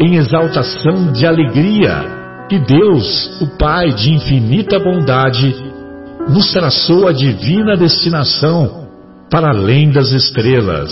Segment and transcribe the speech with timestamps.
[0.00, 5.54] em exaltação de alegria que Deus, o Pai de infinita bondade,
[6.28, 8.88] nos traçou a divina destinação
[9.30, 10.90] para além das estrelas.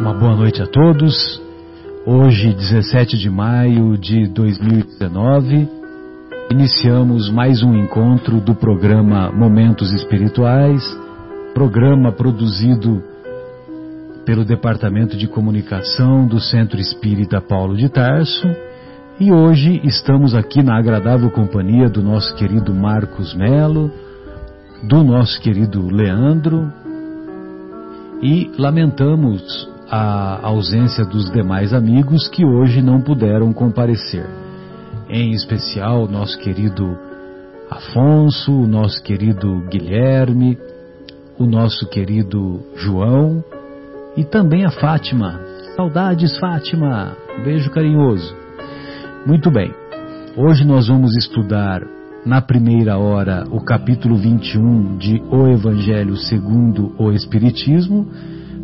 [0.00, 1.42] Uma boa noite a todos.
[2.06, 5.77] Hoje, 17 de maio de 2019,
[6.50, 10.82] Iniciamos mais um encontro do programa Momentos Espirituais,
[11.52, 13.04] programa produzido
[14.24, 18.48] pelo Departamento de Comunicação do Centro Espírita Paulo de Tarso.
[19.20, 23.92] E hoje estamos aqui na agradável companhia do nosso querido Marcos Melo,
[24.82, 26.72] do nosso querido Leandro,
[28.22, 34.47] e lamentamos a ausência dos demais amigos que hoje não puderam comparecer
[35.08, 36.96] em especial nosso querido
[37.70, 40.58] Afonso, o nosso querido Guilherme,
[41.38, 43.44] o nosso querido João
[44.16, 45.38] e também a Fátima.
[45.76, 47.16] Saudades, Fátima!
[47.44, 48.34] Beijo carinhoso.
[49.26, 49.72] Muito bem,
[50.36, 51.82] hoje nós vamos estudar
[52.24, 58.06] na primeira hora o capítulo 21 de O Evangelho segundo o Espiritismo,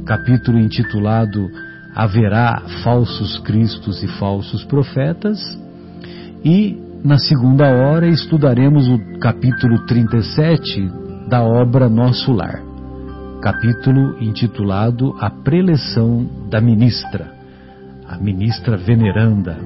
[0.04, 1.49] capítulo intitulado
[1.94, 5.63] Haverá falsos cristos e falsos profetas
[6.44, 10.93] e na segunda hora estudaremos o capítulo 37
[11.27, 12.62] da obra Nosso Lar,
[13.41, 17.33] capítulo intitulado A Preleção da Ministra,
[18.06, 19.56] a ministra veneranda.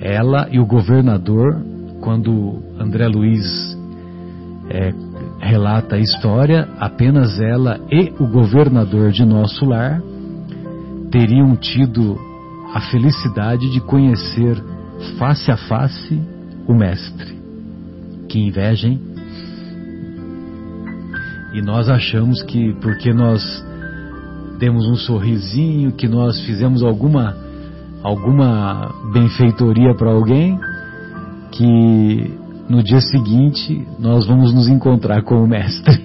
[0.00, 1.62] Ela e o governador,
[2.00, 3.76] quando André Luiz
[4.70, 4.92] é,
[5.38, 10.00] relata a história, apenas ela e o governador de Nosso Lar
[11.10, 12.18] teriam tido
[12.74, 14.71] a felicidade de conhecer
[15.18, 16.20] face a face
[16.66, 17.36] o Mestre.
[18.28, 19.00] Que inveja, hein?
[21.54, 23.42] E nós achamos que porque nós
[24.58, 27.36] demos um sorrisinho, que nós fizemos alguma
[28.02, 30.58] alguma benfeitoria para alguém,
[31.52, 36.02] que no dia seguinte nós vamos nos encontrar com o Mestre.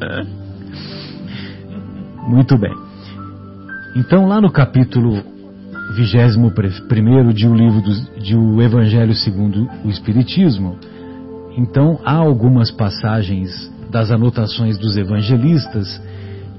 [0.00, 0.38] É.
[2.28, 2.74] Muito bem.
[3.96, 5.22] Então, lá no capítulo
[5.90, 6.52] vigésimo
[6.88, 10.76] primeiro de o um livro do, de o Evangelho segundo o Espiritismo,
[11.56, 16.00] então há algumas passagens das anotações dos evangelistas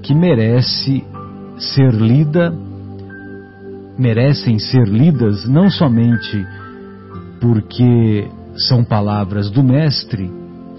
[0.02, 1.04] que merece
[1.58, 2.52] ser lida,
[3.96, 6.44] merecem ser lidas não somente
[7.40, 10.30] porque são palavras do mestre,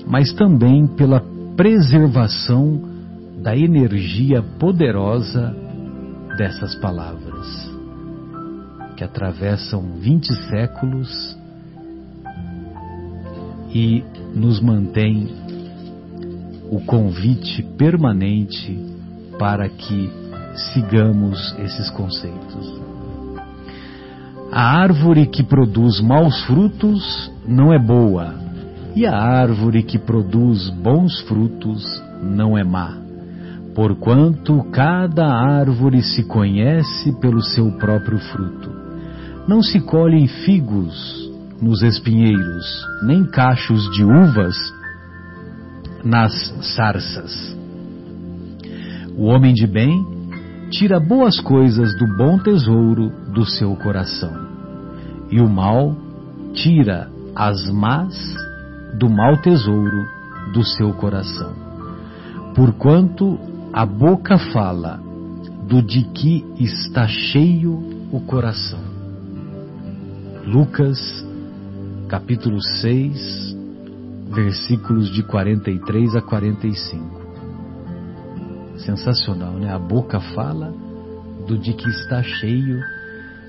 [0.06, 1.24] mas também pela
[1.56, 2.82] preservação
[3.42, 5.56] da energia poderosa
[6.38, 7.71] dessas palavras
[9.02, 11.36] que atravessam 20 séculos
[13.74, 14.04] e
[14.36, 15.28] nos mantém
[16.70, 18.80] o convite permanente
[19.40, 20.08] para que
[20.72, 22.80] sigamos esses conceitos.
[24.52, 28.36] A árvore que produz maus frutos não é boa,
[28.96, 33.00] e a árvore que produz bons frutos não é má,
[33.74, 38.81] porquanto cada árvore se conhece pelo seu próprio fruto.
[39.52, 41.30] Não se colhem figos
[41.62, 44.56] nos espinheiros, nem cachos de uvas
[46.06, 46.32] nas
[46.74, 47.54] sarças.
[49.14, 50.08] O homem de bem
[50.70, 54.32] tira boas coisas do bom tesouro do seu coração,
[55.30, 55.98] e o mal
[56.54, 58.16] tira as más
[58.98, 60.08] do mau tesouro
[60.54, 61.54] do seu coração.
[62.56, 63.38] Porquanto
[63.74, 64.98] a boca fala
[65.68, 67.74] do de que está cheio
[68.14, 68.91] o coração.
[70.46, 71.00] Lucas,
[72.08, 73.56] capítulo 6,
[74.34, 77.22] versículos de 43 a 45.
[78.78, 79.72] sensacional, né?
[79.72, 80.74] A boca fala
[81.48, 82.80] do de que está cheio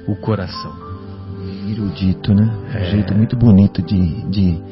[0.07, 0.73] o coração.
[1.71, 2.51] Erudito, né?
[2.75, 2.81] É...
[2.81, 4.63] Um jeito muito bonito de, de,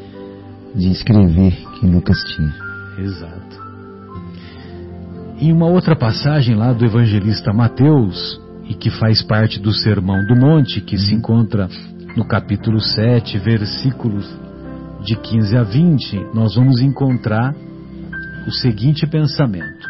[0.74, 2.54] de escrever que Lucas tinha.
[2.98, 3.60] Exato.
[5.38, 8.38] Em uma outra passagem lá do evangelista Mateus,
[8.70, 11.68] e que faz parte do Sermão do Monte, que se encontra
[12.20, 14.30] no capítulo 7, versículos
[15.02, 17.54] de 15 a 20, nós vamos encontrar
[18.46, 19.88] o seguinte pensamento: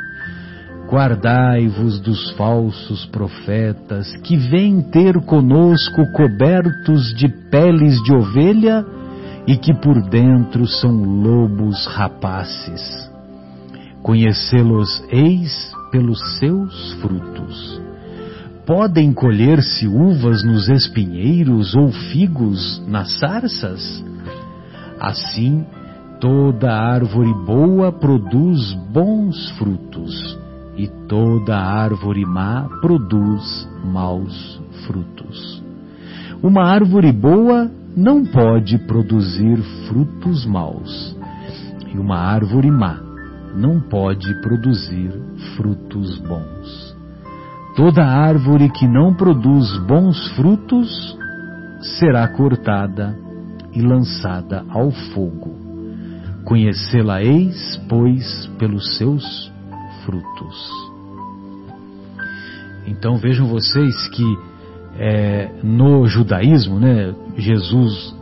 [0.89, 8.87] Guardai-vos dos falsos profetas que vêm ter conosco cobertos de peles de ovelha
[9.45, 13.11] e que por dentro são lobos rapaces.
[14.05, 17.90] Conhecê-los eis pelos seus frutos.
[18.67, 24.05] Podem colher-se uvas nos espinheiros ou figos nas sarças?
[25.01, 25.65] Assim,
[26.21, 30.39] toda árvore boa produz bons frutos,
[30.77, 35.63] e toda árvore má produz maus frutos.
[36.43, 39.59] Uma árvore boa não pode produzir
[39.89, 41.17] frutos maus,
[41.93, 43.01] e uma árvore má
[43.57, 45.11] não pode produzir
[45.57, 46.90] frutos bons.
[47.77, 51.19] Toda árvore que não produz bons frutos
[51.99, 53.17] será cortada
[53.73, 55.55] e lançada ao fogo.
[56.45, 59.53] Conhecê-la-eis, pois, pelos seus
[60.05, 60.91] frutos.
[62.87, 64.25] Então vejam vocês que
[64.99, 68.15] é, no judaísmo, né, Jesus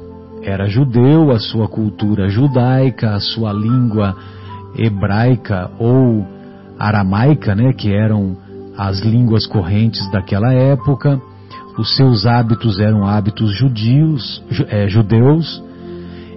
[0.43, 4.15] era judeu, a sua cultura judaica, a sua língua
[4.77, 6.27] hebraica ou
[6.79, 8.37] aramaica, né, que eram
[8.79, 11.21] as línguas correntes daquela época,
[11.77, 15.61] os seus hábitos eram hábitos judios, é, judeus,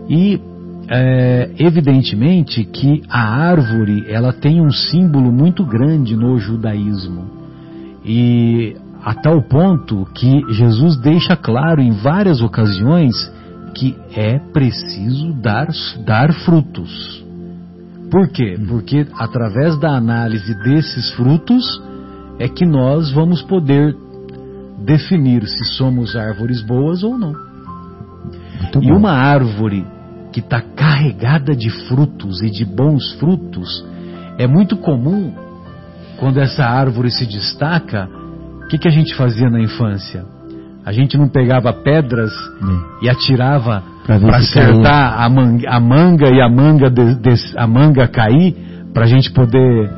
[0.09, 0.41] e
[0.89, 7.39] é, evidentemente que a árvore ela tem um símbolo muito grande no judaísmo
[8.03, 13.15] e a tal ponto que Jesus deixa claro em várias ocasiões
[13.73, 15.67] que é preciso dar,
[16.05, 17.23] dar frutos.
[18.11, 18.59] Por quê?
[18.67, 21.63] Porque através da análise desses frutos
[22.41, 23.95] é que nós vamos poder
[24.83, 27.33] definir se somos árvores boas ou não.
[28.59, 28.97] Muito e bom.
[28.97, 29.85] uma árvore
[30.33, 33.85] que está carregada de frutos e de bons frutos,
[34.39, 35.31] é muito comum,
[36.17, 38.09] quando essa árvore se destaca,
[38.63, 40.25] o que, que a gente fazia na infância?
[40.83, 42.31] A gente não pegava pedras
[43.03, 48.07] e atirava para acertar a manga, a manga, e a manga, de, de, a manga
[48.07, 48.55] cair
[48.91, 49.91] para a gente poder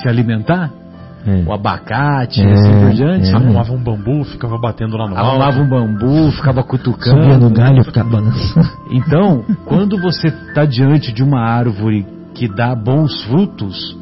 [0.00, 0.83] se alimentar?
[1.26, 1.42] É.
[1.48, 3.30] o abacate, é, assim por diante.
[3.30, 3.34] É.
[3.34, 7.22] Arrumava um bambu, ficava batendo lá no Arrumava um bambu, ficava cutucando.
[7.22, 8.68] Subia no galho, ficava balançando.
[8.90, 13.96] Então, quando você está diante de uma árvore que dá bons frutos,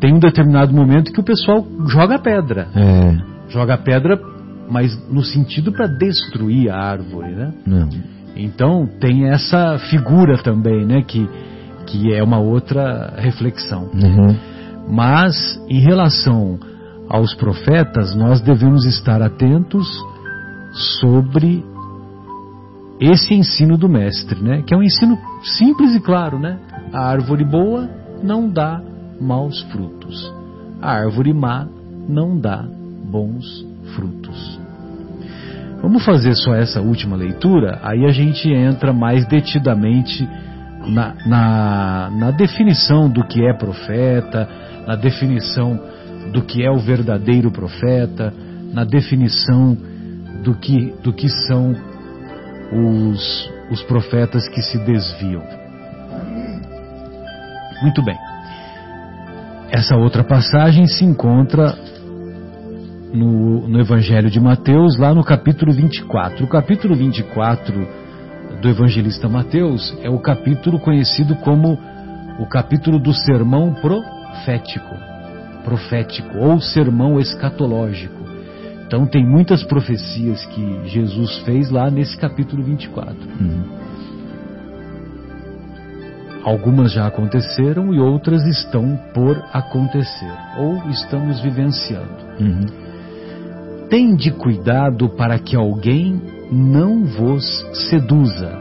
[0.00, 2.68] tem um determinado momento que o pessoal joga pedra.
[2.74, 3.16] É.
[3.48, 4.20] Joga pedra,
[4.68, 7.52] mas no sentido para destruir a árvore, né?
[7.66, 7.88] Não.
[8.36, 11.02] Então, tem essa figura também, né?
[11.02, 11.28] Que,
[11.86, 13.90] que é uma outra reflexão.
[13.94, 14.51] Uhum.
[14.88, 16.58] Mas, em relação
[17.08, 19.88] aos profetas, nós devemos estar atentos
[21.00, 21.64] sobre
[23.00, 24.62] esse ensino do mestre, né?
[24.62, 26.58] Que é um ensino simples e claro, né?
[26.92, 27.88] A árvore boa
[28.22, 28.80] não dá
[29.20, 30.32] maus frutos.
[30.80, 31.66] A árvore má
[32.08, 32.64] não dá
[33.10, 34.60] bons frutos.
[35.82, 40.28] Vamos fazer só essa última leitura, aí a gente entra mais detidamente
[40.86, 44.48] na, na, na definição do que é profeta,
[44.86, 45.78] na definição
[46.32, 48.32] do que é o verdadeiro profeta,
[48.72, 49.76] na definição
[50.42, 51.74] do que, do que são
[52.72, 55.42] os, os profetas que se desviam.
[57.82, 58.16] Muito bem.
[59.70, 61.74] Essa outra passagem se encontra
[63.12, 66.44] no, no Evangelho de Mateus, lá no capítulo 24.
[66.44, 67.88] O capítulo 24
[68.60, 71.78] do evangelista Mateus é o capítulo conhecido como
[72.38, 74.96] o capítulo do sermão pro profético,
[75.64, 78.22] profético ou sermão escatológico.
[78.86, 83.16] Então tem muitas profecias que Jesus fez lá nesse capítulo 24.
[83.40, 83.62] Uhum.
[86.44, 92.16] Algumas já aconteceram e outras estão por acontecer ou estamos vivenciando.
[92.40, 92.66] Uhum.
[93.88, 96.20] Tende cuidado para que alguém
[96.52, 97.44] não vos
[97.88, 98.52] seduza,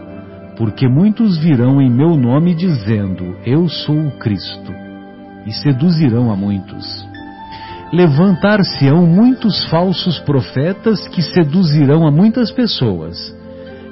[0.58, 4.72] porque muitos virão em meu nome dizendo: Eu sou o Cristo
[5.46, 7.06] e seduzirão a muitos.
[7.92, 13.36] Levantar-se-ão muitos falsos profetas que seduzirão a muitas pessoas,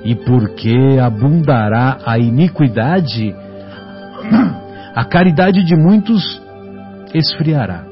[0.05, 3.35] e porque abundará a iniquidade,
[4.95, 6.41] a caridade de muitos
[7.13, 7.83] esfriará.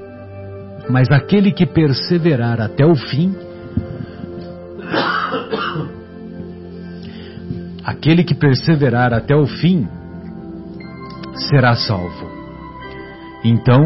[0.90, 3.36] Mas aquele que perseverar até o fim,
[7.88, 9.88] aquele que perseverar até o fim,
[11.50, 12.30] será salvo.
[13.46, 13.82] Então,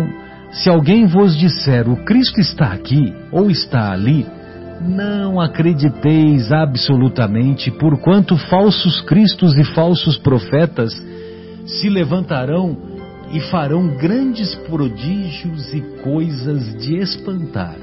[0.51, 4.25] se alguém vos disser o Cristo está aqui ou está ali,
[4.81, 10.91] não acrediteis absolutamente, porquanto falsos cristos e falsos profetas
[11.67, 12.75] se levantarão
[13.31, 17.75] e farão grandes prodígios e coisas de espantar,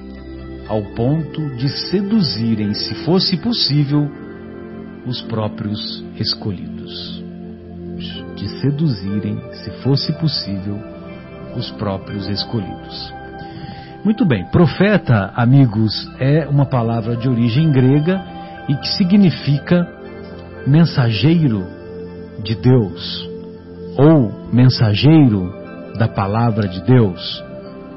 [0.67, 4.11] ao ponto de seduzirem, se fosse possível,
[5.09, 7.25] os próprios escolhidos.
[8.37, 10.79] De seduzirem, se fosse possível,
[11.57, 13.13] os próprios escolhidos.
[14.05, 18.23] Muito bem, profeta, amigos, é uma palavra de origem grega
[18.69, 19.89] e que significa
[20.67, 21.67] mensageiro
[22.45, 23.29] de Deus
[23.97, 25.53] ou mensageiro
[25.99, 27.43] da palavra de Deus,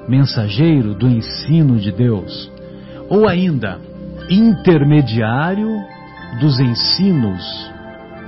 [0.07, 2.51] mensageiro do ensino de Deus,
[3.07, 3.79] ou ainda
[4.27, 5.69] intermediário
[6.39, 7.71] dos ensinos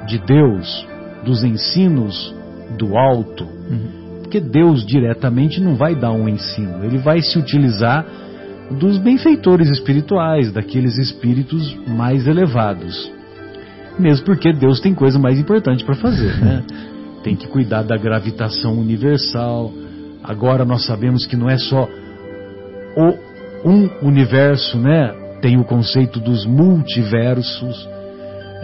[0.08, 0.88] de Deus,
[1.24, 2.34] dos ensinos
[2.78, 3.44] do alto.
[3.44, 4.20] Uhum.
[4.22, 8.06] Porque Deus diretamente não vai dar um ensino, ele vai se utilizar
[8.72, 13.12] dos benfeitores espirituais, daqueles espíritos mais elevados.
[14.00, 16.64] Mesmo porque Deus tem coisa mais importante para fazer, né?
[17.24, 19.72] tem que cuidar da gravitação universal.
[20.24, 21.88] Agora nós sabemos que não é só
[22.96, 25.14] o, um universo, né?
[25.42, 27.88] Tem o conceito dos multiversos.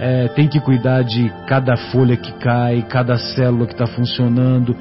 [0.02, 4.76] É, tem que cuidar de cada folha que cai, cada célula que está funcionando.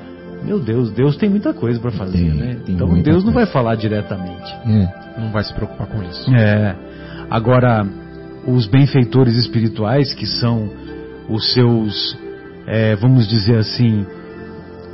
[0.45, 2.57] Meu Deus, Deus tem muita coisa para fazer, tem, né?
[2.65, 3.27] Tem então Deus coisa.
[3.27, 4.55] não vai falar diretamente.
[4.65, 5.21] É.
[5.21, 6.33] Não vai se preocupar com isso.
[6.33, 6.77] É.
[7.29, 7.85] Agora,
[8.47, 10.71] os benfeitores espirituais, que são
[11.29, 12.17] os seus
[12.69, 14.07] é, vamos dizer assim,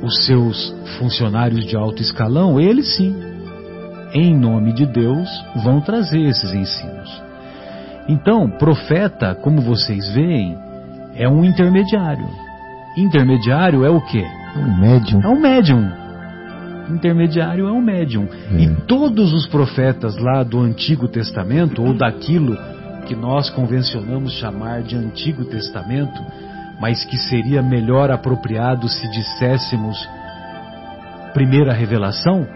[0.01, 3.13] os seus funcionários de alto escalão, eles sim,
[4.13, 5.27] em nome de Deus,
[5.61, 7.24] vão trazer esses ensinos.
[8.07, 10.57] Então, profeta, como vocês veem,
[11.15, 12.27] é um intermediário.
[12.97, 14.25] Intermediário é o quê?
[14.55, 15.21] É um médium.
[15.21, 15.91] É um médium.
[16.89, 18.27] Intermediário é um médium.
[18.51, 18.61] É.
[18.61, 22.55] E todos os profetas lá do Antigo Testamento, ou daquilo
[23.07, 26.21] que nós convencionamos chamar de Antigo Testamento,
[26.79, 29.97] mas que seria melhor apropriado se disséssemos
[31.33, 32.47] primeira revelação?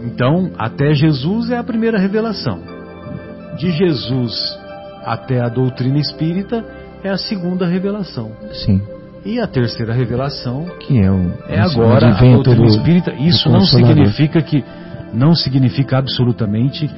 [0.00, 2.71] Então, até Jesus é a primeira revelação.
[3.56, 4.58] De Jesus
[5.04, 6.64] até a doutrina espírita
[7.02, 8.32] é a segunda revelação.
[8.52, 8.80] Sim.
[9.24, 13.12] E a terceira revelação, que é, o, é agora a doutrina espírita.
[13.12, 14.64] Isso não significa que
[15.12, 16.90] não significa absolutamente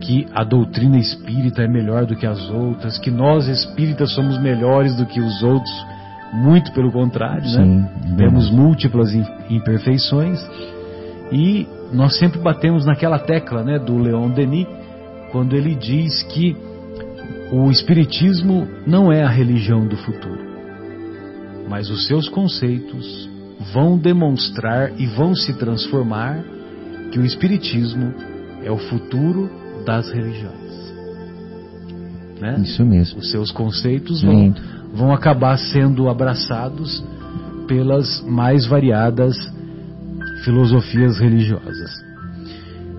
[0.00, 4.94] que a doutrina espírita é melhor do que as outras, que nós espíritas somos melhores
[4.94, 5.72] do que os outros.
[6.32, 7.48] Muito pelo contrário, né?
[7.48, 7.76] Sim,
[8.08, 8.16] né?
[8.18, 9.14] Temos múltiplas
[9.48, 10.44] imperfeições
[11.30, 14.66] e nós sempre batemos naquela tecla, né, do Leon Denis,
[15.34, 16.56] quando ele diz que
[17.50, 20.38] o espiritismo não é a religião do futuro,
[21.68, 23.28] mas os seus conceitos
[23.72, 26.38] vão demonstrar e vão se transformar
[27.10, 28.14] que o espiritismo
[28.62, 29.50] é o futuro
[29.84, 30.94] das religiões.
[32.40, 32.60] Né?
[32.62, 33.18] Isso mesmo.
[33.18, 34.54] Os seus conceitos vão,
[34.94, 37.04] vão acabar sendo abraçados
[37.66, 39.36] pelas mais variadas
[40.44, 42.13] filosofias religiosas.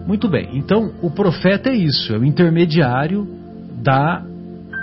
[0.06, 3.28] Muito bem, então o profeta é isso, é o intermediário
[3.82, 4.24] da,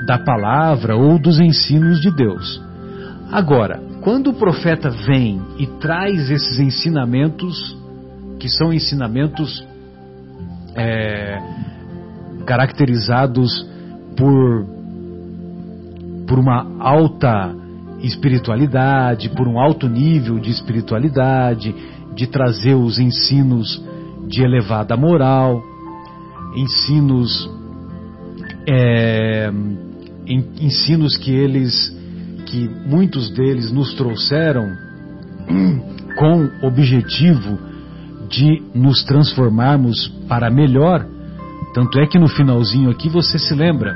[0.07, 2.61] da palavra ou dos ensinos de Deus.
[3.31, 7.76] Agora, quando o profeta vem e traz esses ensinamentos,
[8.41, 9.64] que são ensinamentos
[10.75, 11.38] é,
[12.45, 13.64] caracterizados
[14.17, 14.67] por,
[16.26, 17.55] por uma alta
[18.00, 21.73] espiritualidade, por um alto nível de espiritualidade,
[22.14, 23.81] de trazer os ensinos
[24.33, 25.62] de elevada moral,
[26.57, 27.51] ensinos
[28.67, 29.51] é,
[30.27, 31.95] ensinos que eles
[32.47, 34.67] que muitos deles nos trouxeram
[36.19, 37.59] com objetivo
[38.29, 41.07] de nos transformarmos para melhor.
[41.75, 43.95] Tanto é que no finalzinho aqui você se lembra,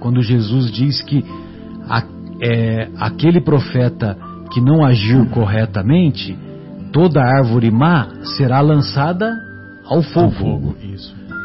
[0.00, 1.24] quando Jesus diz que
[1.88, 2.04] a,
[2.40, 4.16] é, aquele profeta
[4.52, 6.36] que não agiu corretamente,
[6.92, 9.40] toda árvore má será lançada
[9.84, 10.26] ao fogo.
[10.26, 10.76] Ao fogo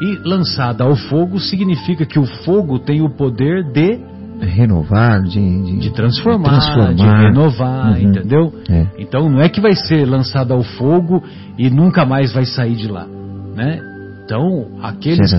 [0.01, 3.99] e lançada ao fogo significa que o fogo tem o poder de
[4.39, 7.97] renovar, de, de, de, transformar, de, transformar, de renovar, uhum.
[7.97, 8.53] entendeu?
[8.69, 8.85] É.
[8.99, 11.23] Então não é que vai ser lançada ao fogo
[11.57, 13.07] e nunca mais vai sair de lá,
[13.55, 13.81] né?
[14.23, 15.33] Então, aqueles,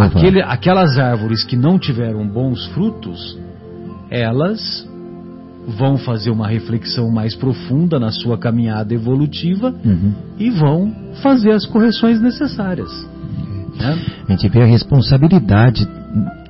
[0.00, 3.38] aquele, aquelas árvores que não tiveram bons frutos,
[4.10, 4.87] elas
[5.76, 10.12] vão fazer uma reflexão mais profunda na sua caminhada evolutiva Uhum.
[10.38, 12.90] e vão fazer as correções necessárias.
[13.78, 13.96] né?
[14.28, 15.86] A gente vê a responsabilidade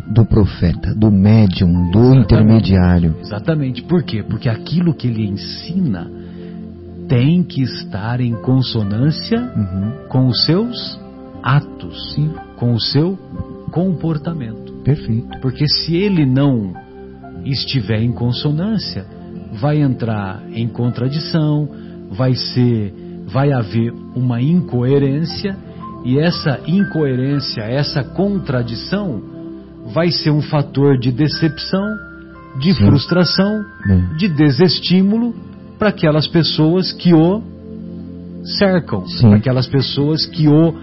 [0.06, 2.24] do profeta, do médium, do Exatamente.
[2.24, 3.14] intermediário.
[3.20, 3.82] Exatamente.
[3.82, 4.22] Por quê?
[4.22, 6.10] Porque aquilo que ele ensina
[7.08, 9.92] tem que estar em consonância Uhum.
[10.08, 10.98] com os seus
[11.42, 13.18] atos, Sim, com o seu
[13.70, 14.72] comportamento.
[14.84, 15.38] perfeito.
[15.40, 16.72] Porque se ele não
[17.44, 19.06] estiver em consonância,
[19.52, 21.68] vai entrar em contradição,
[22.10, 22.92] vai ser,
[23.26, 25.56] vai haver uma incoerência
[26.04, 29.20] e essa incoerência, essa contradição
[29.92, 31.84] vai ser um fator de decepção,
[32.60, 32.86] de Sim.
[32.86, 33.64] frustração,
[34.16, 35.34] de desestímulo
[35.78, 37.42] para aquelas pessoas que o
[38.58, 40.74] cercam, para aquelas pessoas que o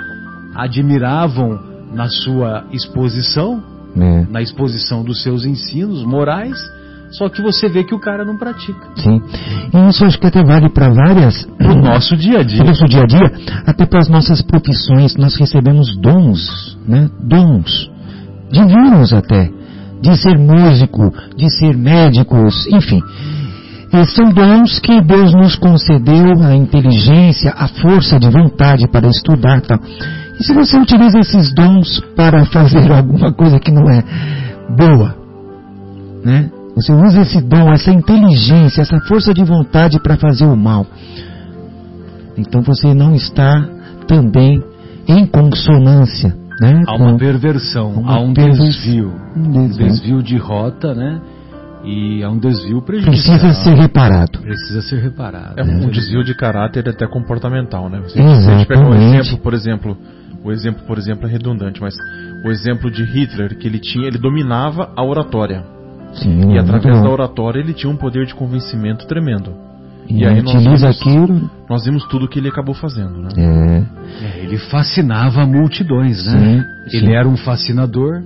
[0.56, 1.60] admiravam
[1.94, 3.62] na sua exposição,
[3.98, 4.25] É.
[4.30, 6.58] na exposição dos seus ensinos morais,
[7.12, 8.88] só que você vê que o cara não pratica.
[8.98, 9.22] Sim.
[9.74, 11.46] E isso acho que até vale para várias.
[11.58, 12.58] Pro nosso dia a dia.
[12.58, 13.32] Para o nosso dia a dia,
[13.66, 17.10] até para as nossas profissões, nós recebemos dons, né?
[17.22, 17.90] Dons.
[18.52, 19.50] Divinos até.
[20.02, 23.02] De ser músico, de ser médicos, enfim.
[23.94, 29.62] E são dons que Deus nos concedeu, a inteligência, a força de vontade para estudar
[29.62, 29.80] tal.
[30.39, 34.04] E se você utiliza esses dons para fazer alguma coisa que não é
[34.77, 35.15] boa,
[36.24, 36.50] né?
[36.75, 40.86] Você usa esse dom, essa inteligência, essa força de vontade para fazer o mal.
[42.38, 43.65] Então você não está
[44.08, 44.62] também
[45.08, 46.84] em consonância, né?
[46.86, 48.65] Há uma com- perversão, uma há um perversão.
[48.65, 49.13] desvio.
[49.38, 49.88] um desvio.
[49.88, 51.22] desvio de rota, né?
[51.86, 53.39] E é um desvio prejudicial.
[53.39, 54.39] Precisa ser reparado.
[54.39, 55.54] Precisa ser reparado.
[55.60, 58.01] É um desvio de caráter até comportamental, né?
[58.08, 59.96] Se a gente pegar um exemplo, por exemplo,
[60.46, 61.96] o exemplo, por exemplo, é redundante, mas
[62.46, 65.64] o exemplo de Hitler, que ele tinha, ele dominava a oratória.
[66.14, 69.54] Sim, E através da oratória ele tinha um poder de convencimento tremendo.
[70.08, 71.50] E, e aí nós vimos- aquilo.
[71.70, 73.30] Nós vimos tudo que ele acabou fazendo, né?
[73.36, 73.84] É,
[74.24, 76.64] É, ele fascinava multidões, né?
[76.88, 77.14] Sim, ele sim.
[77.14, 78.22] era um fascinador,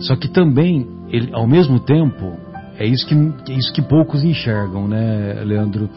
[0.00, 2.36] só que também, ele, ao mesmo tempo,
[2.78, 3.14] é isso que,
[3.50, 5.88] é isso que poucos enxergam, né, Leandro?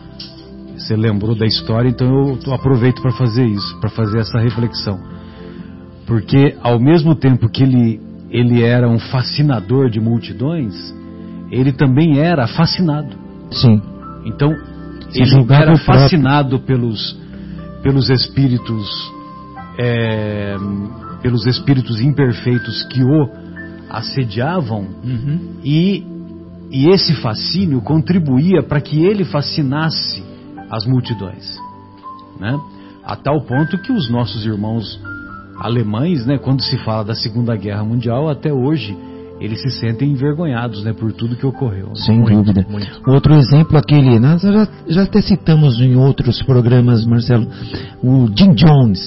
[0.78, 4.98] Você lembrou da história, então eu aproveito para fazer isso, para fazer essa reflexão.
[6.06, 10.74] Porque ao mesmo tempo que ele, ele era um fascinador de multidões,
[11.52, 13.16] ele também era fascinado.
[13.52, 13.82] sim.
[14.26, 14.54] Então,
[15.10, 15.78] Se ele era próprio.
[15.80, 17.18] fascinado pelos,
[17.82, 19.12] pelos espíritos
[19.80, 20.56] é,
[21.24, 23.30] pelos espíritos imperfeitos que o
[23.90, 24.88] assediavam
[25.64, 26.04] e,
[26.70, 30.24] e esse fascínio contribuía para que ele fascinasse
[30.70, 31.58] as multidões,
[32.40, 32.58] né?
[33.04, 35.00] A tal ponto que os nossos irmãos
[35.62, 38.98] alemães, né, quando se fala da Segunda Guerra Mundial, até hoje
[39.40, 41.88] eles se sentem envergonhados, né, por tudo que ocorreu.
[41.88, 41.96] né?
[41.96, 42.66] Sem Muito, dúvida.
[42.70, 42.88] muito.
[43.08, 47.48] Outro exemplo aquele, nós já, já até citamos em outros programas, Marcelo,
[48.04, 49.00] o Jim Jones.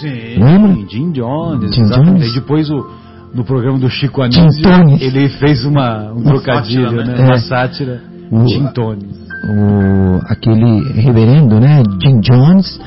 [0.00, 0.74] Sim, Lembra?
[0.90, 2.18] Jim Jones, Jim exatamente.
[2.18, 2.30] Jones?
[2.30, 2.90] E depois o,
[3.32, 4.68] no programa do Chico Anísio,
[5.00, 7.14] ele fez uma, um trocadilho, sátira, né?
[7.18, 7.24] né?
[7.24, 7.38] Uma É.
[7.38, 8.02] sátira.
[8.30, 9.23] O- Jim Tones.
[9.46, 12.80] O, aquele reverendo, né, Jim Jones,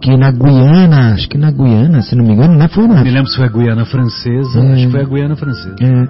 [0.00, 3.10] que na Guiana, acho que na Guiana, se não me engano, né, foi na, Me
[3.10, 4.72] lembro se foi a Guiana Francesa, É.
[4.72, 5.76] acho que foi a Guiana Francesa.
[5.80, 6.08] é,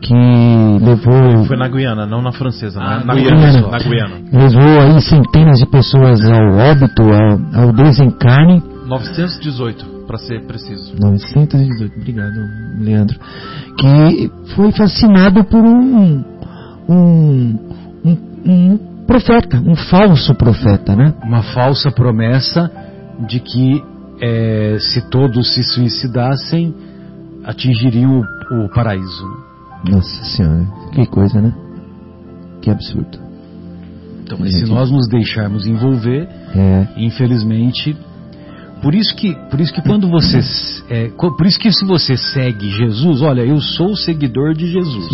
[0.00, 0.14] que
[0.84, 3.04] levou, Foi na Guiana, não na francesa, Ah, né?
[3.04, 3.36] na Guiana.
[3.50, 3.68] Guiana.
[3.68, 4.14] Na Guiana.
[4.32, 10.94] levou aí centenas de pessoas ao óbito, ao, ao desencarne, 918, para ser preciso.
[11.00, 12.32] 918, obrigado,
[12.80, 13.18] Leandro,
[13.76, 16.24] que foi fascinado por um,
[16.88, 17.58] um,
[18.04, 21.14] um, um profeta, um falso profeta, né?
[21.24, 22.70] Uma falsa promessa
[23.26, 23.82] de que
[24.20, 26.74] eh, se todos se suicidassem,
[27.42, 29.24] atingiriam o, o paraíso.
[29.90, 31.54] Nossa senhora, que coisa, né?
[32.60, 33.18] Que absurdo.
[34.22, 37.96] Então, mas se nós nos deixarmos envolver, É, infelizmente
[38.82, 40.38] por isso que por isso que quando você
[40.90, 45.06] é, por isso que se você segue Jesus olha eu sou seguidor de Jesus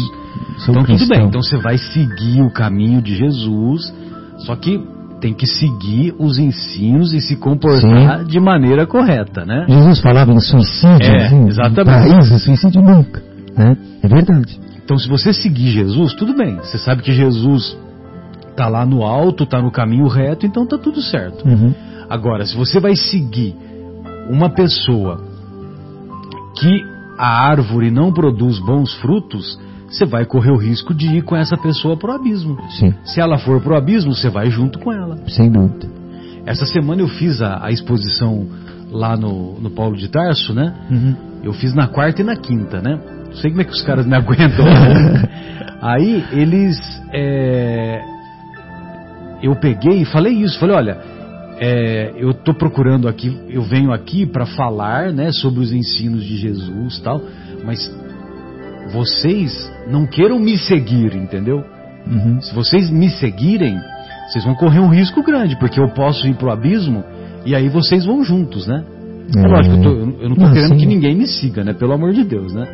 [0.59, 1.09] sou então tudo cristão.
[1.19, 3.93] bem então você vai seguir o caminho de Jesus
[4.39, 4.81] só que
[5.21, 10.41] tem que seguir os ensinos e se comportar de maneira correta né Jesus falava em
[10.41, 11.85] suicídio, É, assim, exatamente.
[12.11, 13.23] paraíso, suicídio nunca,
[13.57, 13.77] né?
[14.03, 14.61] É verdade.
[14.85, 17.77] então se você seguir Jesus tudo bem você sabe que Jesus
[18.57, 21.75] tá lá no alto tá no caminho reto então tá tudo certo Uhum.
[22.09, 23.55] Agora, se você vai seguir
[24.31, 25.21] uma pessoa
[26.59, 26.83] que
[27.19, 31.57] a árvore não produz bons frutos, você vai correr o risco de ir com essa
[31.57, 32.59] pessoa pro abismo.
[32.71, 35.17] Sim, Se ela for pro abismo, você vai junto com ela.
[35.29, 35.89] sem dúvida.
[36.45, 38.47] Essa semana eu fiz a, a exposição
[38.91, 40.75] lá no, no Paulo de Tarso, né?
[40.91, 41.17] Uhum.
[41.43, 43.01] Eu fiz na quarta e na quinta, né?
[43.29, 44.65] Não sei como é que os caras me aguentam.
[45.81, 46.79] Aí eles.
[47.13, 48.01] é,
[49.43, 50.99] eu peguei e falei isso, falei, olha,
[51.59, 56.37] é, eu estou procurando aqui, eu venho aqui para falar, né, sobre os ensinos de
[56.37, 57.21] Jesus, tal,
[57.65, 57.79] mas
[58.93, 61.63] vocês não queiram me seguir, entendeu?
[62.07, 62.41] Uhum.
[62.41, 63.79] Se vocês me seguirem,
[64.29, 67.03] vocês vão correr um risco grande, porque eu posso ir pro abismo
[67.47, 68.85] e aí vocês vão juntos, né?
[69.35, 69.47] É, É.
[69.47, 69.91] lógico, eu, tô-
[70.23, 70.77] eu não estou querendo sim.
[70.79, 71.73] que ninguém me siga, né?
[71.73, 72.67] Pelo amor de Deus, né?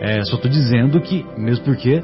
[0.00, 2.02] É, só estou dizendo que, mesmo porque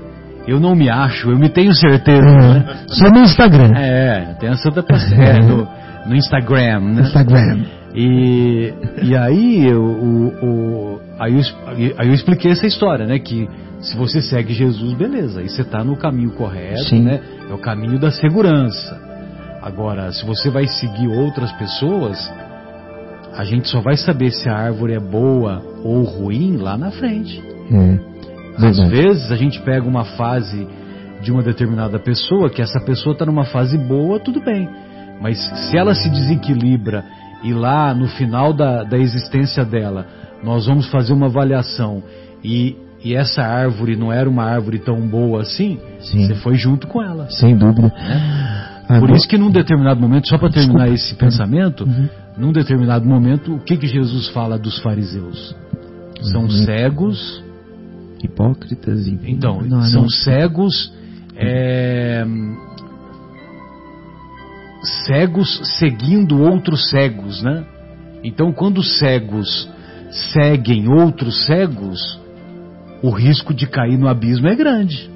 [0.51, 2.65] eu não me acho, eu me tenho certeza, né?
[2.69, 3.73] É, só no Instagram.
[3.77, 5.69] É, tem a Santa Paciência é, no,
[6.07, 7.03] no Instagram, né?
[7.03, 7.65] Instagram.
[7.95, 13.19] E, e aí, eu, o, o- aí, eu, aí eu expliquei essa história, né?
[13.19, 13.49] Que
[13.81, 17.03] se você segue Jesus, beleza, aí você está no caminho correto, Sim.
[17.03, 17.21] né?
[17.49, 18.97] É o caminho da segurança.
[19.63, 22.33] Agora, se você vai seguir outras pessoas,
[23.37, 27.43] a gente só vai saber se a árvore é boa ou ruim lá na frente.
[27.73, 28.10] É.
[28.57, 30.67] Às vezes a gente pega uma fase
[31.23, 34.69] de uma determinada pessoa, que essa pessoa está numa fase boa, tudo bem.
[35.21, 37.05] Mas se ela se desequilibra
[37.45, 40.07] e lá no final da, da existência dela
[40.43, 42.03] nós vamos fazer uma avaliação
[42.43, 46.27] e, e essa árvore não era uma árvore tão boa assim, Sim.
[46.27, 47.29] você foi junto com ela.
[47.31, 47.91] Sem dúvida.
[48.89, 50.95] Por Agora- isso que num determinado momento, só para terminar Desculpa.
[50.95, 52.09] esse pensamento, Uhum.
[52.39, 55.55] num determinado momento, o que, que Jesus fala dos fariseus?
[56.23, 56.51] São Uhum.
[56.51, 57.45] cegos
[58.27, 59.19] Hipócritas e.
[59.27, 60.09] então, Não, são não.
[60.09, 60.93] cegos,
[61.37, 62.25] é,
[65.07, 67.65] cegos seguindo outros cegos, né?
[68.25, 69.69] Então, quando os cegos
[70.33, 72.21] seguem outros cegos,
[73.03, 75.11] o risco de cair no abismo é grande,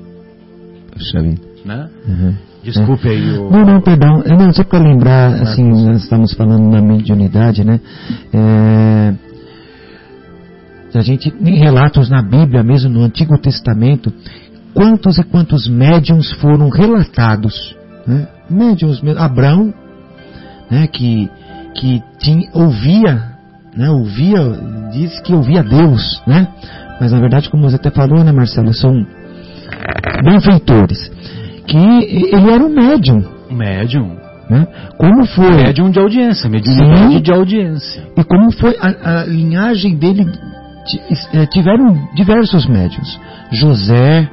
[0.93, 1.40] Puxa vida.
[1.64, 1.88] né?
[2.07, 2.35] Uhum.
[2.62, 3.51] Desculpe aí o...
[3.51, 4.23] Não, não, perdão.
[4.25, 7.79] É, Não, só para lembrar, assim, nós estamos falando da mediunidade, né?
[8.33, 9.12] É,
[10.98, 14.12] a gente tem relatos na Bíblia, mesmo no Antigo Testamento,
[14.72, 17.74] quantos e quantos médiums foram relatados.
[18.07, 18.28] Né?
[18.50, 19.20] Médiums, mesmo.
[19.20, 19.72] Abraão,
[20.70, 21.28] né, que,
[21.74, 23.22] que tinha, ouvia,
[23.76, 24.38] né, ouvia,
[24.92, 26.48] diz que ouvia Deus, né?
[27.00, 28.92] Mas na verdade, como você até falou, né, Marcelo, são
[30.24, 31.11] benfeitores.
[31.66, 34.16] Que ele era um médium, Médium.
[34.50, 34.66] né?
[34.98, 35.50] Como foi?
[35.57, 37.22] Médium de audiência, mediunidade Sim.
[37.22, 38.02] de audiência.
[38.16, 40.26] E como foi a, a linhagem dele?
[41.33, 43.18] Eh, Tiveram diversos médiums.
[43.53, 44.29] José,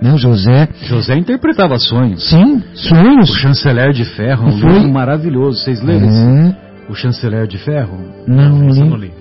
[0.00, 0.12] né?
[0.12, 2.28] o José, José interpretava sonhos.
[2.28, 3.30] sim, O sonhos.
[3.38, 5.58] Chanceler de Ferro, um Foi- livro maravilhoso.
[5.62, 6.08] Vocês leram?
[6.08, 6.56] É,
[6.88, 7.98] O Chanceler de Ferro?
[8.26, 8.80] não eu li.
[8.80, 9.12] não li.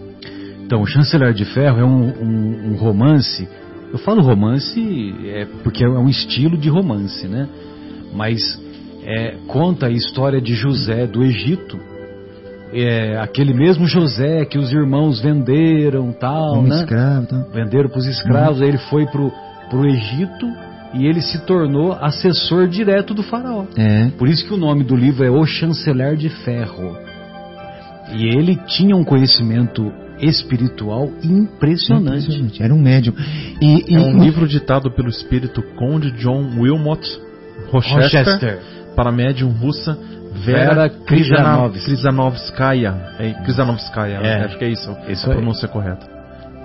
[0.65, 3.47] Então, o Chanceler de Ferro é um, um- um romance.
[3.91, 4.79] Eu falo romance
[5.25, 7.47] é porque é um estilo de romance, né?
[8.15, 8.39] Mas
[9.03, 11.77] é, conta a história de José do Egito.
[12.73, 16.79] É, aquele mesmo José que os irmãos venderam, tal, Um né?
[16.79, 17.45] escravo, tá?
[17.53, 19.31] venderam para os escravos, aí ele foi pro,
[19.69, 20.45] pro Egito
[20.93, 23.65] e ele se tornou assessor direto do faraó.
[23.77, 26.97] É, Por isso que o nome do livro é O Chanceler de Ferro.
[28.13, 32.23] E ele tinha um conhecimento espiritual impressionante.
[32.25, 32.63] impressionante.
[32.63, 33.13] Era um médium.
[33.61, 37.01] E, e- É um livro ditado pelo espírito Conde John Wilmot
[37.71, 38.59] Rochester, Rochester.
[38.95, 39.97] para médium russa
[40.33, 41.83] Vera Vera Krizanovsk.
[41.85, 42.93] Krizanovskaya.
[43.19, 44.45] É, Krizanovskaya, É.
[44.45, 45.35] acho que é isso, Isso a aí.
[45.37, 46.05] pronúncia correta.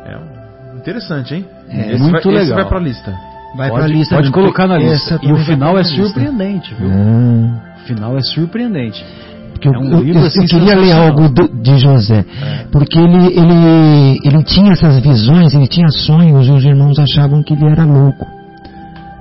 [0.06, 1.44] É interessante, hein?
[1.68, 2.56] É, esse muito vai, Esse legal.
[2.56, 3.10] vai pra lista.
[3.56, 4.14] vai pode pra lista.
[4.16, 5.18] pode colocar na lista.
[5.22, 6.88] E o final é surpreendente, viu?
[6.90, 7.76] Ah.
[7.82, 9.04] O final é surpreendente.
[9.52, 12.24] Porque eu, É um eu- livro, eu- assim, eu queria ler algo do- de José,
[12.70, 17.54] porque ele, ele, ele tinha essas visões, ele tinha sonhos e os irmãos achavam que
[17.54, 18.26] ele era louco.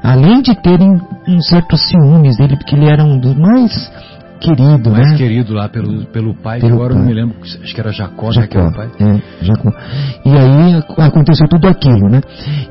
[0.04, 3.92] Além de terem um certo ciúmes dele, porque ele era um dos mais
[4.40, 5.18] queridos, Mais né?
[5.18, 7.14] querido lá pelo, pelo pai, Pelo agora eu não pai.
[7.14, 8.90] me lembro, acho que era Jacó, né, que era Jacó, o pai.
[9.00, 9.70] é, Jacó.
[10.26, 12.22] E aí ac- aconteceu tudo aquilo, né?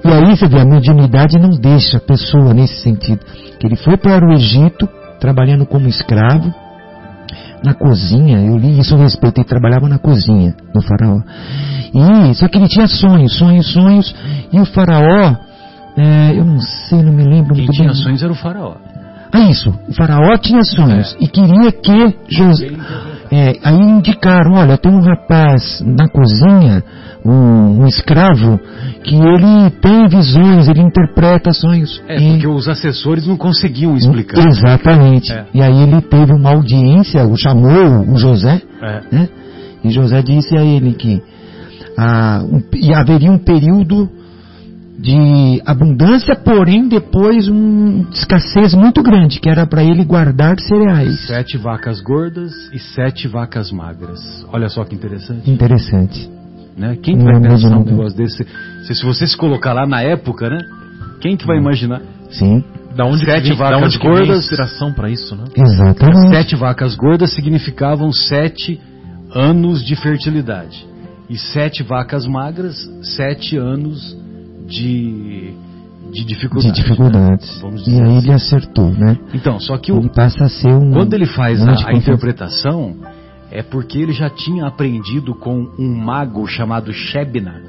[0.05, 3.21] E aí você vê, a mediunidade não deixa a pessoa nesse sentido.
[3.59, 6.53] Que ele foi para o Egito, trabalhando como escravo,
[7.65, 11.21] na cozinha, eu li isso a respeito, ele trabalhava na cozinha do faraó.
[11.95, 14.15] E, só que ele tinha sonhos, sonhos, sonhos,
[14.53, 15.35] e o faraó,
[15.97, 17.97] é, eu não sei, não me lembro Quem tinha bem.
[17.97, 18.75] sonhos era o faraó.
[19.37, 19.75] Ah, isso.
[19.89, 22.69] O faraó tinha sonhos e queria que José.
[23.33, 26.85] É, aí indicaram, olha, tem um rapaz na cozinha,
[27.25, 28.61] um, um escravo,
[29.03, 32.01] que ele tem visões, ele interpreta sonhos.
[32.07, 34.47] É, E- porque os assessores não conseguiam explicar.
[34.47, 35.33] Exatamente.
[35.33, 35.47] É.
[35.53, 39.01] E aí ele teve uma audiência, o chamou o José, É.
[39.11, 39.29] né?
[39.83, 41.21] E José disse a ele que
[41.99, 44.09] ah, um- e haveria um período
[44.99, 51.27] de abundância, porém depois um escassez muito grande, que era para ele guardar cereais.
[51.27, 54.47] Sete vacas gordas e sete vacas magras.
[54.53, 55.51] Olha só que interessante.
[55.51, 56.31] Interessante.
[56.77, 56.97] Né?
[57.03, 58.47] Quem que vai pensar um negócio desse?
[58.85, 60.59] Se, se você se colocar lá na época, né?
[61.21, 62.01] Quem que vai imaginar?
[62.31, 62.63] Sim.
[62.97, 64.39] Da onde Sete vem, vacas da onde gordas.
[64.45, 65.45] inspiração para isso, né?
[65.57, 66.29] Exatamente.
[66.29, 68.81] Sete vacas gordas significavam sete
[69.35, 70.87] anos de fertilidade.
[71.29, 74.24] E sete vacas magras, sete anos de,
[74.67, 76.73] de dificuldade.
[76.75, 77.63] De dificuldades.
[77.63, 77.71] né?
[77.87, 78.19] E aí assim.
[78.19, 79.19] ele acertou, né?
[79.33, 80.93] Então, só que o, Ele passa a ser um.
[80.93, 82.97] quando ele faz um a, de a interpretação,
[83.51, 87.61] é porque ele já tinha aprendido com um mago chamado Shebna.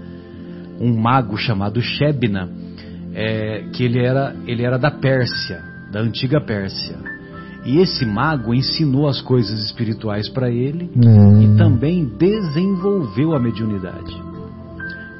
[0.80, 2.50] Um mago chamado Shebna,
[3.14, 6.98] é, que ele era, ele era da Pérsia, da antiga Pérsia.
[7.66, 11.42] E esse mago ensinou as coisas espirituais para ele Hum.
[11.42, 14.16] e também desenvolveu a mediunidade.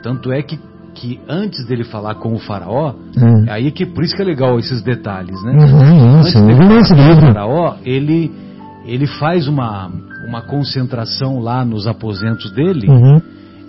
[0.04, 0.60] Tanto é que,
[0.96, 3.46] que antes dele falar com o faraó, Hum.
[3.50, 5.52] aí que por isso que é legal esses detalhes, né?
[5.52, 8.32] Uhum, Antes dele falar com o faraó, ele
[8.86, 9.92] ele faz uma
[10.28, 13.22] uma concentração lá nos aposentos dele Uhum.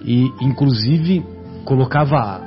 [0.04, 1.22] e inclusive
[1.64, 2.40] colocava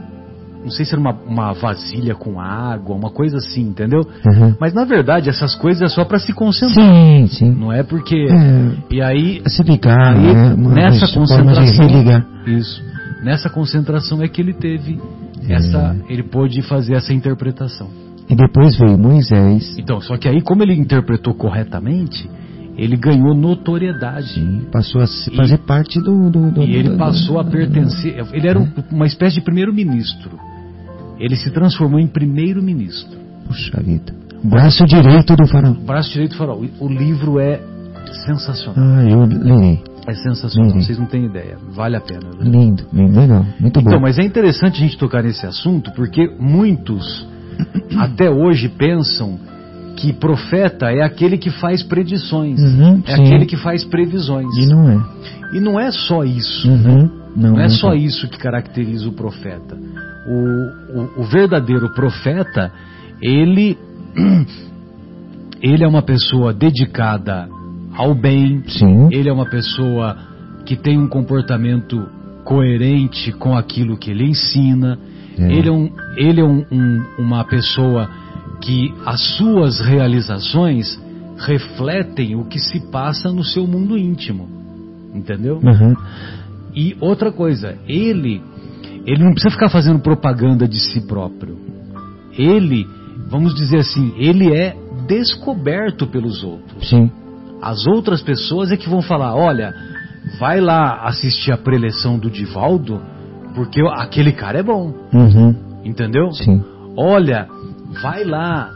[0.63, 4.01] não sei se era uma, uma vasilha com água, uma coisa assim, entendeu?
[4.25, 4.55] Uhum.
[4.59, 7.51] Mas na verdade essas coisas é só para se concentrar, Sim, sim.
[7.51, 10.55] não é porque É, e aí é se ligar, Aí, né?
[10.55, 11.87] Nessa concentração,
[12.45, 12.83] isso,
[13.23, 14.99] nessa concentração é que ele teve
[15.47, 17.87] essa, ele pôde fazer essa interpretação.
[18.29, 19.75] E depois veio Moisés.
[19.79, 22.29] Então, só que aí como ele interpretou corretamente,
[22.77, 24.35] ele ganhou notoriedade.
[24.35, 26.29] Sim, passou a se- E- fazer parte do.
[26.29, 30.37] do, do E ele passou a pertencer, ele era um- uma espécie de primeiro-ministro.
[31.19, 33.17] Ele se transformou em primeiro-ministro.
[33.47, 34.13] Puxa vida.
[34.43, 35.73] Braço direito do faraó.
[35.73, 36.57] Braço direito do faraó.
[36.79, 37.59] O livro é
[38.25, 38.75] sensacional.
[38.77, 39.83] Ah, eu lerei.
[40.07, 41.57] É sensacional, vocês não têm ideia.
[41.71, 42.21] Vale a pena.
[42.39, 42.49] viu?
[42.49, 43.45] Lindo, lindo, legal.
[43.59, 43.89] Muito bom.
[43.89, 47.27] Então, mas é interessante a gente tocar nesse assunto porque muitos
[47.97, 49.37] até hoje pensam
[49.95, 53.21] que profeta é aquele que faz predições, Uhum, é sim.
[53.25, 54.47] aquele que faz previsões.
[54.57, 54.97] E não é.
[55.53, 56.67] E não é só isso.
[56.69, 57.95] Uhum, não, Não é só tá.
[57.95, 59.77] isso que caracteriza o profeta.
[60.29, 62.71] O, o, o verdadeiro profeta,
[63.21, 63.77] ele,
[65.61, 67.49] ele é uma pessoa dedicada
[67.95, 69.09] ao bem, Sim.
[69.11, 70.15] ele é uma pessoa
[70.65, 72.07] que tem um comportamento
[72.43, 74.97] coerente com aquilo que ele ensina.
[75.37, 75.51] É.
[75.51, 78.09] Ele é, um, ele é um- um- uma pessoa
[78.61, 80.99] que as suas realizações
[81.37, 84.47] refletem o que se passa no seu mundo íntimo.
[85.13, 85.59] Entendeu?
[85.63, 85.95] Uhum.
[86.75, 88.41] E outra coisa, ele
[89.11, 91.57] ele não precisa ficar fazendo propaganda de si próprio.
[92.37, 92.87] Ele,
[93.29, 94.75] vamos dizer assim, ele é
[95.07, 96.87] descoberto pelos outros.
[96.89, 97.09] Sim.
[97.61, 99.73] As outras pessoas é que vão falar, olha,
[100.39, 103.01] vai lá assistir a preleção do Divaldo,
[103.55, 105.55] porque aquele cara é bom, Uhum.
[105.83, 106.31] entendeu?
[106.31, 106.63] Sim.
[106.95, 107.47] Olha,
[108.01, 108.69] vai lá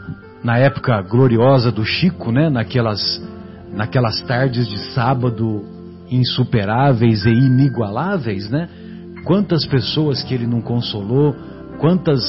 [0.43, 2.49] na época gloriosa do Chico, né?
[2.49, 3.21] Naquelas,
[3.73, 5.63] naquelas tardes de sábado
[6.09, 8.67] insuperáveis e inigualáveis, né?
[9.23, 11.35] Quantas pessoas que ele não consolou,
[11.79, 12.21] quantas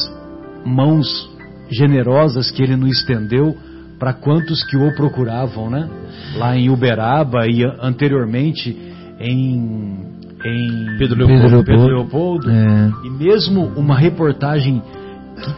[0.65, 1.29] mãos
[1.71, 3.57] generosas que ele não estendeu
[3.99, 5.89] para quantos que o procuravam, né?
[6.37, 8.77] Lá em Uberaba e anteriormente
[9.21, 9.99] em,
[10.45, 11.65] em Pedro Leopoldo.
[11.65, 12.51] Pedro Leopoldo.
[12.51, 12.93] É.
[13.05, 14.83] E mesmo uma reportagem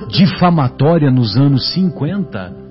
[0.09, 2.67] difamatória nos anos 50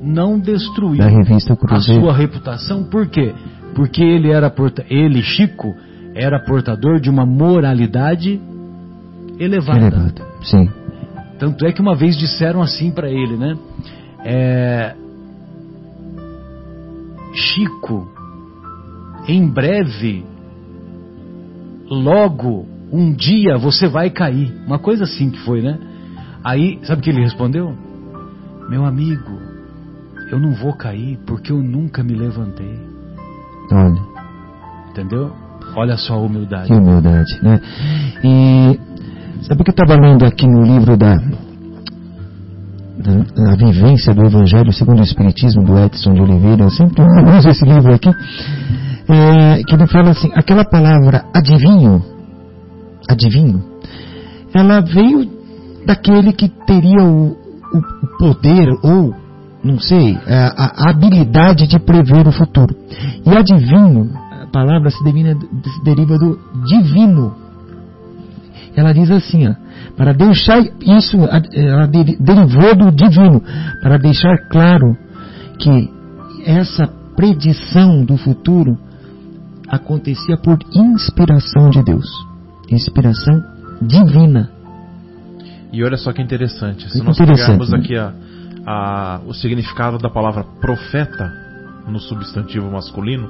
[0.00, 2.84] não destruiu a sua reputação.
[2.84, 3.34] Por quê?
[3.74, 4.52] Porque ele era
[4.88, 5.74] ele, Chico,
[6.18, 8.40] era portador de uma moralidade
[9.38, 9.86] elevada.
[9.86, 10.22] Elevado.
[10.42, 10.68] Sim.
[11.38, 13.56] Tanto é que uma vez disseram assim para ele, né?
[14.24, 14.94] É,
[17.32, 18.10] Chico,
[19.28, 20.24] em breve,
[21.88, 24.52] logo, um dia você vai cair.
[24.66, 25.78] Uma coisa assim que foi, né?
[26.42, 27.74] Aí, sabe o que ele respondeu?
[28.68, 29.38] Meu amigo,
[30.32, 32.78] eu não vou cair porque eu nunca me levantei.
[33.70, 34.02] Olha,
[34.90, 35.32] Entendeu?
[35.78, 36.66] Olha só a humildade.
[36.66, 37.60] que humildade, né?
[38.24, 38.80] E
[39.42, 41.14] sabe o que eu estava lendo aqui no livro da,
[42.98, 46.64] da, vivência do Evangelho segundo o Espiritismo do Edson de Oliveira?
[46.64, 47.00] Eu sempre
[47.38, 48.08] uso esse livro aqui.
[49.08, 52.02] é, que ele fala assim, aquela palavra adivinho,
[53.08, 53.62] adivinho,
[54.52, 55.30] ela veio
[55.86, 57.36] daquele que teria o,
[57.72, 59.14] o poder ou,
[59.62, 62.74] não sei, a, habilidade de prever o futuro.
[63.24, 64.10] E adivinho,
[64.64, 67.34] palavra se, devina- se deriva do divino.
[68.76, 69.54] Ela diz assim, ó,
[69.96, 71.16] para deixar isso,
[71.54, 73.42] ela deri- derivou do divino,
[73.82, 74.96] para deixar claro
[75.58, 75.90] que
[76.44, 78.78] essa predição do futuro
[79.68, 82.06] acontecia por inspiração de Deus.
[82.70, 83.42] Inspiração
[83.82, 84.50] divina.
[85.72, 86.90] E olha só que interessante.
[86.90, 87.78] Se nós interessante, pegarmos né?
[87.78, 88.12] aqui a,
[88.66, 91.32] a- o significado da palavra profeta
[91.88, 93.28] no substantivo masculino,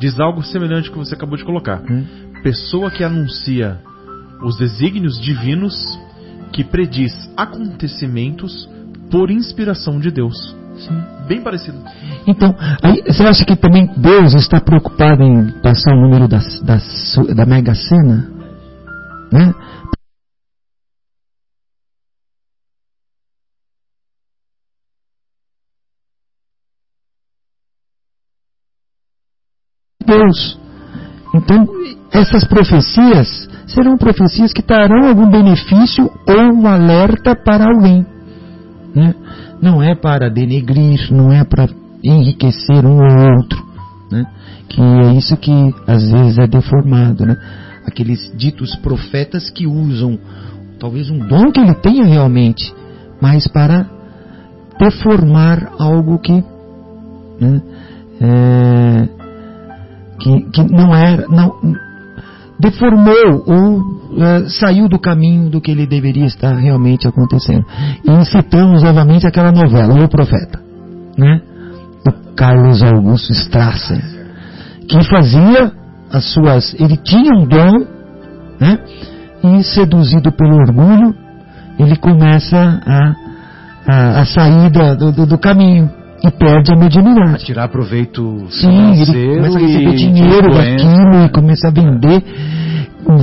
[0.00, 1.82] diz algo semelhante ao que você acabou de colocar.
[1.88, 2.04] Hum.
[2.42, 3.78] Pessoa que anuncia
[4.42, 5.76] os desígnios divinos,
[6.52, 8.68] que prediz acontecimentos
[9.10, 10.56] por inspiração de Deus.
[10.76, 11.02] Sim.
[11.28, 11.78] Bem parecido.
[12.26, 17.14] Então, aí, você acha que também Deus está preocupado em passar o número das, das,
[17.36, 18.30] da Mega Sena?
[19.30, 19.54] Né?
[30.10, 30.58] Deus.
[31.34, 31.66] Então,
[32.12, 38.04] essas profecias serão profecias que trarão algum benefício ou um alerta para alguém.
[38.94, 39.14] Né?
[39.62, 41.68] Não é para denegrir, não é para
[42.02, 43.64] enriquecer um ou outro.
[44.10, 44.26] Né?
[44.68, 45.52] Que é isso que
[45.86, 47.24] às vezes é deformado.
[47.24, 47.36] Né?
[47.86, 50.18] Aqueles ditos profetas que usam
[50.80, 52.74] talvez um dom que ele tenha realmente,
[53.20, 53.86] mas para
[54.78, 56.42] deformar algo que
[57.38, 57.62] né,
[58.18, 59.19] é,
[60.20, 61.52] que, que não era, não,
[62.60, 67.64] deformou ou uh, saiu do caminho do que ele deveria estar realmente acontecendo.
[68.04, 70.60] E citamos novamente aquela novela, O Profeta,
[71.16, 71.40] né?
[72.04, 74.02] Do Carlos Augusto Strasser,
[74.88, 75.72] que fazia
[76.12, 77.86] as suas, ele tinha um dom,
[78.60, 78.78] né?
[79.42, 81.14] E seduzido pelo orgulho,
[81.78, 83.14] ele começa a,
[83.86, 87.44] a, a sair do, do, do caminho e perde a mediunidade.
[87.44, 92.22] Tirar proveito Sim, ele começa a receber dinheiro daquilo e começa a vender,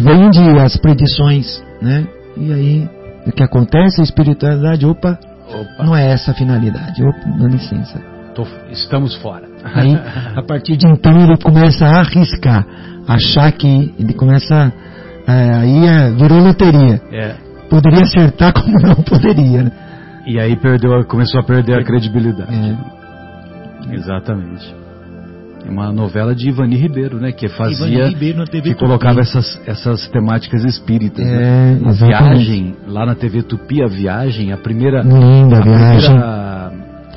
[0.03, 2.07] vende as predições, né?
[2.35, 2.89] E aí,
[3.25, 4.01] o que acontece?
[4.01, 5.83] A espiritualidade, opa, opa.
[5.83, 8.01] não é essa a finalidade, opa, dá licença.
[8.33, 9.47] Tô, estamos fora.
[9.63, 9.97] Aí,
[10.35, 12.65] a partir de então, ele começa a arriscar,
[13.07, 14.71] achar que ele começa,
[15.27, 17.01] é, aí é, virou loteria.
[17.11, 17.35] É.
[17.69, 19.71] Poderia acertar como não poderia, né?
[20.27, 22.53] E aí perdeu, começou a perder a credibilidade.
[22.53, 23.95] É.
[23.95, 24.75] Exatamente.
[25.69, 27.31] Uma novela de Ivani Ribeiro, né?
[27.31, 28.07] Que fazia.
[28.07, 31.25] Ribeiro na TV que colocava essas, essas temáticas espíritas.
[31.25, 31.79] É, né?
[31.85, 35.01] A viagem, lá na TV Tupi, a viagem, a primeira.
[35.01, 36.09] Linda a viagem.
[36.09, 36.57] primeira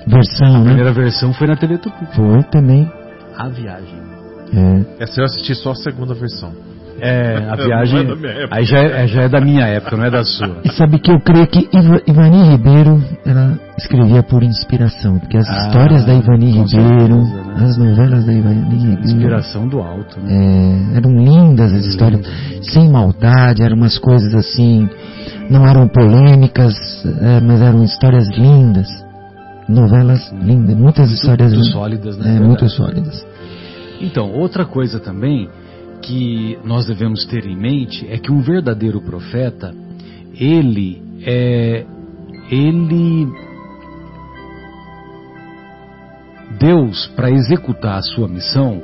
[0.07, 0.65] Versão, a né?
[0.65, 2.07] primeira versão foi na TV Tupi.
[2.15, 2.91] Foi também.
[3.37, 4.01] A viagem.
[4.53, 5.05] É.
[5.05, 6.53] Essa eu assisti só a segunda versão.
[7.01, 8.07] É, a viagem.
[8.25, 10.57] é aí já é, já é da minha época, não é da sua.
[10.65, 15.49] E sabe que eu creio que Iva- Ivani Ribeiro, ela escrevia por inspiração, porque as
[15.49, 17.65] Ah, histórias da Ivani Ribeiro, certeza, né?
[17.65, 20.33] as novelas da Ivani Ribeiro, Inspiração do alto, né?
[20.93, 22.21] é, eram lindas as histórias,
[22.63, 24.89] sem maldade, eram umas coisas assim,
[25.49, 26.75] não eram polêmicas,
[27.21, 28.89] é, mas eram histórias lindas,
[29.69, 32.37] novelas lindas, muitas histórias muito lindas, sólidas, né?
[32.37, 33.27] é, muito sólidas.
[34.01, 35.49] Então, outra coisa também
[36.03, 39.75] que nós devemos ter em mente é que um verdadeiro profeta,
[40.39, 41.85] ele é
[42.51, 43.29] ele
[46.59, 48.83] Deus para executar a sua missão,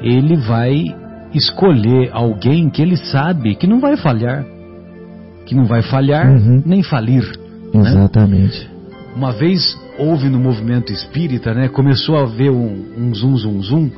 [0.00, 0.84] ele vai
[1.32, 4.44] escolher alguém que ele sabe que não vai falhar,
[5.46, 6.62] que não vai falhar Uhum.
[6.64, 7.24] nem falir.
[7.72, 7.80] né?
[7.90, 8.68] Exatamente.
[9.14, 11.68] Uma vez houve no movimento espírita, né?
[11.68, 13.90] Começou a haver um, um zum zum zum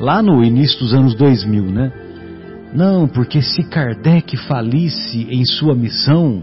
[0.00, 1.92] lá no início dos anos 2000, né?
[2.74, 6.42] Não, porque se Kardec falisse em sua missão,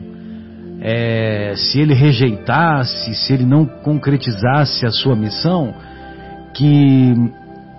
[0.81, 5.73] é, se ele rejeitasse, se ele não concretizasse a sua missão,
[6.53, 7.13] que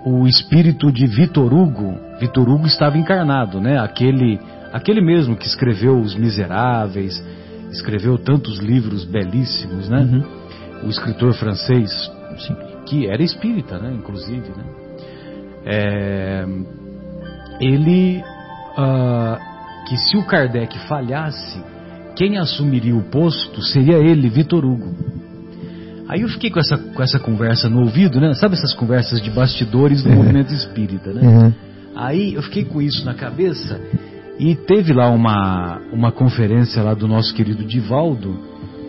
[0.05, 3.79] o espírito de Vitor Hugo, Vitor Hugo estava encarnado, né?
[3.79, 4.39] Aquele,
[4.73, 7.23] aquele mesmo que escreveu Os Miseráveis,
[7.73, 10.01] escreveu tantos livros belíssimos, né?
[10.01, 10.87] Uhum.
[10.87, 11.91] O escritor francês,
[12.39, 12.55] Sim.
[12.87, 13.93] que era espírita, né?
[13.95, 14.84] Inclusive, né?
[15.67, 16.45] É,
[17.61, 18.23] ele,
[18.77, 19.39] ah,
[19.89, 21.63] que se o Kardec falhasse,
[22.17, 24.95] quem assumiria o posto seria ele, Vitor Hugo.
[26.09, 28.35] Aí eu fiquei com essa, com essa conversa no ouvido, né?
[28.35, 31.23] Sabe essas conversas de bastidores do movimento espírita, né?
[31.23, 31.53] Uhum.
[31.97, 33.81] Aí eu fiquei com isso na cabeça
[34.39, 38.37] e teve lá uma, uma conferência lá do nosso querido Divaldo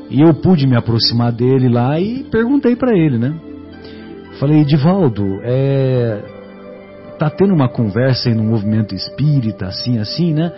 [0.10, 3.34] e eu pude me aproximar dele lá e perguntei para ele, né?
[4.40, 6.22] Falei, Divaldo, é,
[7.26, 10.52] tá tendo uma conversa aí no movimento espírita, assim, assim, né?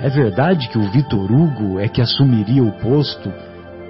[0.00, 3.30] É verdade que o Vitor Hugo é que assumiria o posto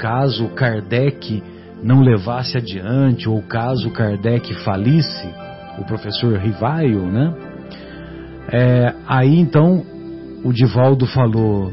[0.01, 1.41] caso Kardec
[1.80, 5.28] não levasse adiante ou caso Kardec falisse?
[5.78, 7.32] O professor Rivaio, né?
[8.51, 9.85] É, aí então
[10.43, 11.72] o Divaldo falou: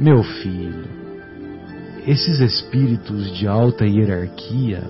[0.00, 0.84] Meu filho,
[2.08, 4.82] esses espíritos de alta hierarquia,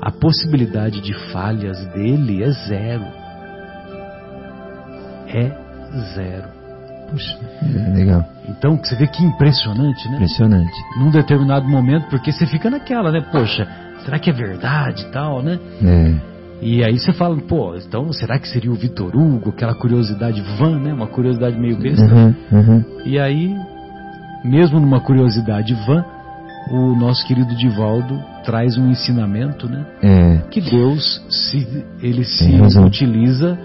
[0.00, 3.19] a possibilidade de falhas dele é zero.
[5.32, 5.50] É
[6.14, 6.48] zero.
[7.10, 10.14] Puxa, é legal, Então você vê que impressionante, né?
[10.14, 10.72] impressionante.
[10.96, 13.20] Num determinado momento, porque você fica naquela, né?
[13.32, 13.66] Poxa,
[14.04, 15.58] será que é verdade e tal, né?
[15.82, 16.30] É.
[16.62, 19.50] E aí você fala, pô, então será que seria o Vitor Hugo?
[19.50, 20.92] Aquela curiosidade vã, né?
[20.92, 22.04] Uma curiosidade meio besta.
[22.04, 22.84] Uhum, uhum.
[23.04, 23.56] E aí,
[24.44, 26.04] mesmo numa curiosidade vã,
[26.70, 29.84] o nosso querido Divaldo traz um ensinamento, né?
[30.02, 32.44] É, Que Deus se, ele se
[32.78, 33.58] utiliza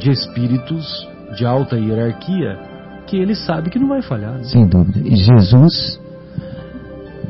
[0.00, 2.58] de espíritos de alta hierarquia
[3.06, 4.32] que ele sabe que não vai falhar.
[4.32, 4.44] né?
[4.44, 5.00] sem dúvida.
[5.00, 6.00] E Jesus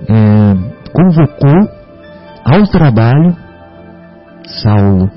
[0.08, 0.54] é,
[0.92, 1.68] convocou
[2.44, 3.36] ao trabalho
[4.46, 5.10] Saulo,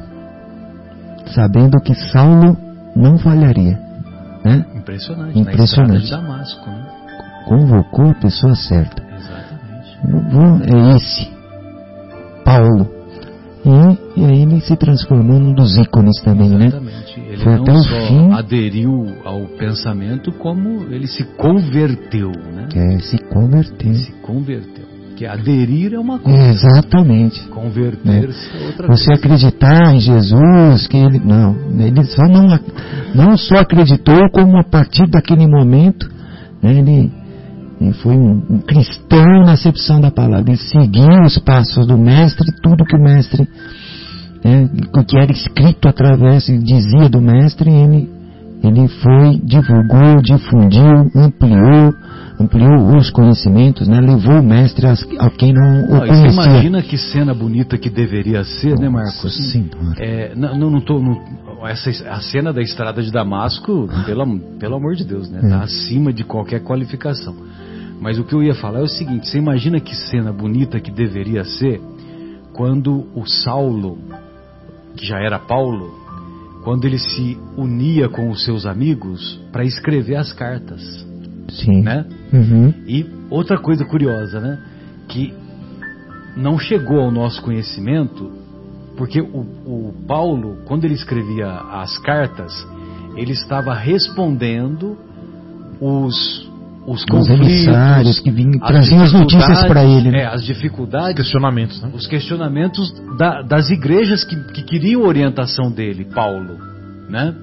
[1.28, 2.58] sabendo que Saulo
[2.96, 3.80] não falharia.
[4.44, 4.66] Né?
[4.76, 5.40] Impressionante.
[5.40, 5.94] Impressionante.
[5.94, 6.88] Na de Damasco, né?
[7.46, 9.02] Convocou a pessoa certa.
[9.04, 10.74] Exatamente.
[10.74, 11.32] É esse,
[12.44, 13.03] Paulo.
[13.66, 16.66] E, e aí ele se transformou num dos ícones também, né?
[16.68, 17.20] Exatamente.
[17.20, 18.32] Ele Foi não até o só fim.
[18.34, 22.68] aderiu ao pensamento, como ele se converteu, né?
[22.76, 23.94] É, se converteu.
[23.96, 24.84] Se converteu.
[25.16, 27.40] Que aderir é uma coisa, Exatamente.
[27.50, 29.14] converter-se é outra Você coisa.
[29.14, 31.20] acreditar em Jesus, que ele.
[31.20, 32.48] Não, ele só não,
[33.14, 36.10] não só acreditou, como a partir daquele momento,
[36.64, 37.12] né, ele, ele
[38.02, 40.52] foi um, cristão na acepção da palavra.
[40.52, 43.48] Ele seguiu os passos do Mestre, tudo que o Mestre,
[44.44, 48.10] né, o que era escrito através, dizia do Mestre, ele,
[48.64, 51.94] ele foi, divulgou, difundiu, ampliou,
[52.44, 54.96] ampliou os conhecimentos, né, levou o Mestre a,
[55.30, 56.44] quem não o você conhecia.
[56.44, 59.24] imagina que cena bonita que deveria ser, né, Marcos?
[59.24, 59.96] Nossa Senhora.
[59.98, 61.22] É, não, não, não tô, não-
[61.68, 65.40] essa, a cena da estrada de Damasco, pelo, pelo amor de Deus, né?
[65.42, 65.64] Tá É.
[65.64, 67.36] acima de qualquer qualificação.
[68.02, 70.92] Mas o que eu ia falar é o seguinte: você imagina que cena bonita que
[70.92, 71.80] deveria ser
[72.52, 73.98] quando o Saulo,
[74.98, 75.90] que já era Paulo,
[76.66, 80.82] quando ele se unia com os seus amigos para escrever as cartas,
[81.50, 81.82] Sim.
[81.82, 82.06] né?
[82.32, 82.74] Uhum.
[82.88, 84.60] E outra coisa curiosa, né?
[85.08, 85.34] Que
[86.36, 88.32] não chegou ao nosso conhecimento,
[88.98, 92.54] porque o, o Paulo, quando ele escrevia as cartas,
[93.16, 94.98] ele estava respondendo
[95.80, 96.50] os,
[96.88, 100.10] os Os conflitos, que vinham as traziam as notícias para ele.
[100.12, 100.22] né?
[100.22, 101.92] É, as dificuldades, Questionamentos, né?
[101.94, 106.58] os questionamentos da- das igrejas que, que queriam orientação dele, Paulo,
[107.10, 107.34] né?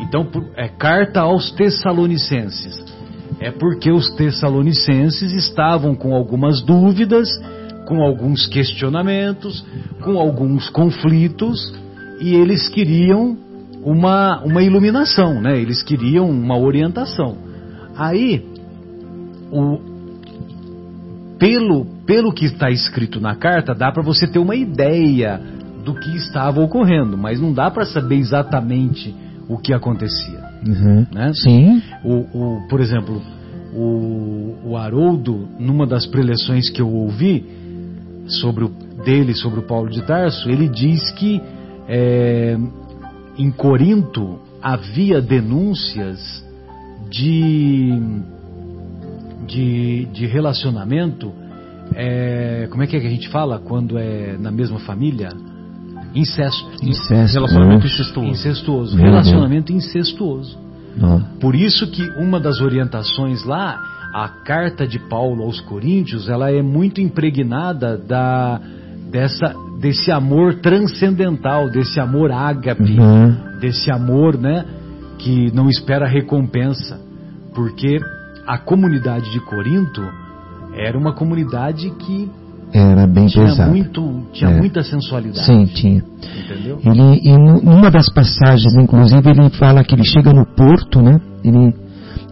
[0.00, 2.82] Então, por- é carta aos Tessalonicenses.
[3.44, 7.28] É porque os Tessalonicenses estavam com algumas dúvidas,
[7.86, 9.62] com alguns questionamentos,
[10.02, 11.74] com alguns conflitos,
[12.20, 13.36] e eles queriam
[13.82, 15.60] uma, uma iluminação, né?
[15.60, 17.36] Eles queriam uma orientação.
[17.94, 18.42] Aí,
[19.52, 19.78] o,
[21.38, 25.38] pelo, pelo que está escrito na carta, dá para você ter uma ideia
[25.84, 29.14] do que estava ocorrendo, mas não dá para saber exatamente
[29.46, 30.42] o que acontecia.
[30.66, 31.06] Uhum.
[31.12, 31.32] Né?
[31.34, 31.82] Sim.
[32.02, 32.20] O,
[32.56, 33.20] o- por exemplo,
[33.74, 37.44] o, o Haroldo, numa das preleções que eu ouvi
[38.28, 38.68] sobre o,
[39.04, 41.40] dele, sobre o Paulo de Tarso, ele diz que
[41.88, 42.56] é,
[43.36, 46.44] em Corinto havia denúncias
[47.10, 47.92] de,
[49.46, 51.32] de, de relacionamento.
[51.94, 55.30] é, como é que, é que a gente fala quando é na mesma família?
[56.14, 56.70] Incesto.
[56.82, 57.34] Incesto.
[57.34, 58.30] Relacionamento incestuoso.
[58.30, 58.96] Incestuoso.
[58.96, 60.58] Meu Relacionamento incestuoso.
[60.96, 61.20] Não.
[61.40, 63.80] Por isso que uma das orientações lá,
[64.12, 68.60] a carta de Paulo aos Coríntios, ela é muito impregnada da,
[69.10, 73.58] dessa, desse amor transcendental, desse amor ágape, Uhum.
[73.60, 74.64] desse amor, né,
[75.18, 77.00] que não espera recompensa,
[77.54, 77.98] porque
[78.46, 80.02] a comunidade de Corinto
[80.76, 82.30] era uma comunidade que
[82.74, 83.70] Era bem tinha pesado.
[83.70, 84.56] muito, tinha É.
[84.58, 86.02] muita sensualidade, Sim, tinha.
[86.44, 86.80] entendeu?
[86.84, 91.20] Ele, e nu- numa das passagens, inclusive, ele fala que ele chega no porto, né?
[91.44, 91.72] Ele,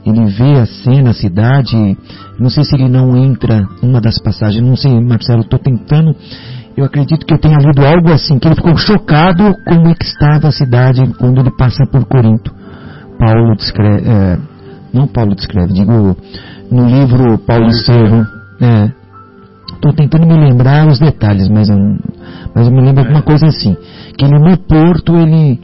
[0.05, 1.97] ele vê a cena, a cidade.
[2.40, 6.12] Não sei se ele não entra numa das passagens, não sei, Marcelo, estou tentando.
[6.76, 10.05] Eu acredito que eu tenha lido algo assim, que ele ficou chocado como é que
[10.07, 12.53] estava a cidade quando ele passa por Corinto.
[13.16, 14.38] Paulo descreve, é,
[14.93, 16.16] não Paulo descreve, digo,
[16.70, 18.26] no livro Paulo Estevão,
[18.61, 18.90] é,
[19.83, 21.76] Estou tentando me lembrar os detalhes, mas eu,
[22.55, 23.76] mas eu me lembro alguma coisa assim.
[24.16, 25.59] Que ele no porto, ele,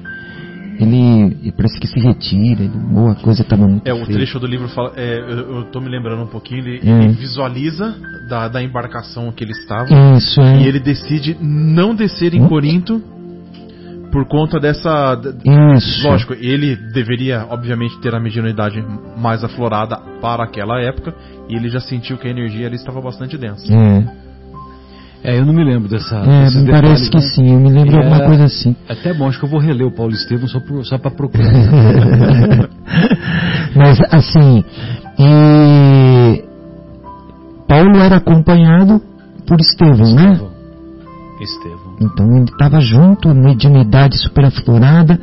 [0.81, 4.19] ele, ele parece que se retira, ele, ou a coisa estava muito É, o feia.
[4.19, 4.93] trecho do livro fala.
[4.97, 7.05] é, eu, tô me lembrando um pouquinho, ele, É.
[7.05, 7.95] ele visualiza
[8.29, 10.63] da, da embarcação que ele estava Isso, é.
[10.63, 12.49] e ele decide não descer em Hum?
[12.49, 13.01] Corinto
[14.11, 15.21] por conta dessa.
[15.77, 16.07] Isso.
[16.09, 18.83] Lógico, ele deveria, obviamente, ter a mediunidade
[19.17, 21.15] mais aflorada para aquela época,
[21.49, 23.73] e ele já sentiu que a energia ali estava bastante densa.
[23.73, 24.29] É,
[25.25, 26.15] É, eu não me lembro dessa.
[26.17, 27.23] é me parece detalhes, que né?
[27.35, 28.77] sim, eu me lembro E alguma é- coisa assim.
[28.89, 31.51] Até bom, acho que eu vou reler o Paulo Estevam só, pro- só para procurar.
[33.75, 34.65] Mas assim,
[35.19, 36.45] e
[37.69, 39.01] Paulo era acompanhado
[39.47, 40.41] por Estevão, né?
[41.41, 41.88] Estevão.
[42.01, 45.19] Então ele estava junto, mediunidade superaflorada,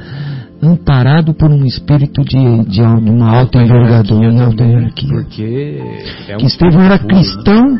[0.61, 5.09] amparado por um espírito de, de, de uma alta envergadura, em alta hierarquia.
[5.09, 5.81] Porque
[6.27, 7.07] é um Que Estevão era né?
[7.07, 7.79] cristão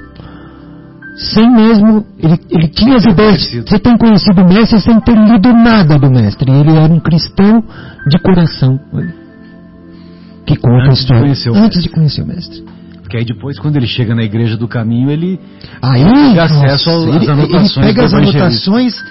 [1.18, 2.06] sem mesmo.
[2.20, 3.42] Ele, ele tinha as ideias.
[3.66, 6.52] Você tem conhecido o mestre sem ter lido nada do mestre.
[6.52, 7.64] Ele era um cristão
[8.08, 8.80] de coração.
[10.46, 11.34] Que conta a história.
[11.56, 12.64] Antes de conhecer o mestre.
[13.06, 15.40] Porque aí depois, quando ele chega na igreja do caminho, ele
[15.80, 19.06] Aí, Tem acesso nossa, às ele, anotações ele pega as anotações,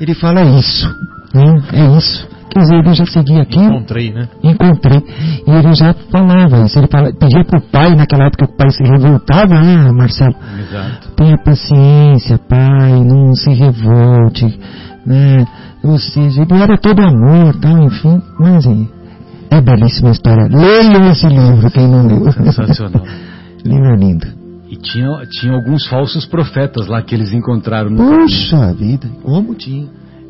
[0.00, 0.86] ele fala isso.
[1.34, 1.62] né?
[1.72, 2.28] É isso.
[2.50, 3.58] Quer dizer, ele já seguia aqui.
[3.58, 4.28] Encontrei, né?
[4.44, 5.02] encontrei.
[5.44, 6.78] E ele já falava isso.
[6.78, 11.08] Ele fala, pedia pro pai, naquela época que o pai se revoltava, ah, Marcelo, Exato.
[11.16, 14.60] tenha paciência, pai, não se revolte,
[15.04, 15.44] né?
[15.82, 18.22] Ou seja, ele era todo amor, tal, enfim.
[18.38, 20.46] Mas é, é belíssima a história.
[20.48, 22.30] Leiam esse livro, quem não leu.
[22.32, 23.02] Sensacional.
[23.64, 24.26] livro lindo.
[24.70, 29.86] E tinha, tinha alguns falsos profetas lá que eles encontraram no Puxa vida, como tinha.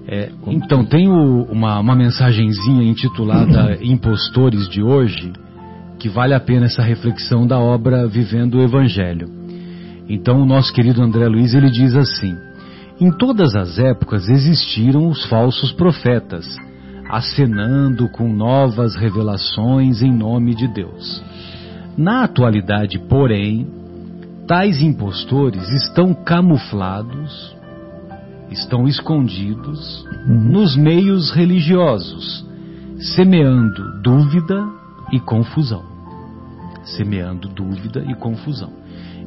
[0.09, 5.33] É, então, tem o- uma, uma mensagenzinha intitulada Impostores de hoje,
[5.99, 9.29] que vale a pena essa reflexão da obra Vivendo o Evangelho.
[10.09, 12.35] Então, o nosso querido André Luiz, ele diz assim,
[13.01, 16.45] em todas as épocas existiram os falsos profetas,
[17.09, 21.23] acenando com novas revelações em nome de Deus.
[21.97, 23.67] Na atualidade, porém,
[24.47, 27.55] tais impostores estão camuflados
[28.53, 32.45] estão escondidos nos meios religiosos,
[32.99, 34.63] semeando dúvida
[35.11, 35.83] e confusão.
[36.85, 38.71] Semeando dúvida e confusão.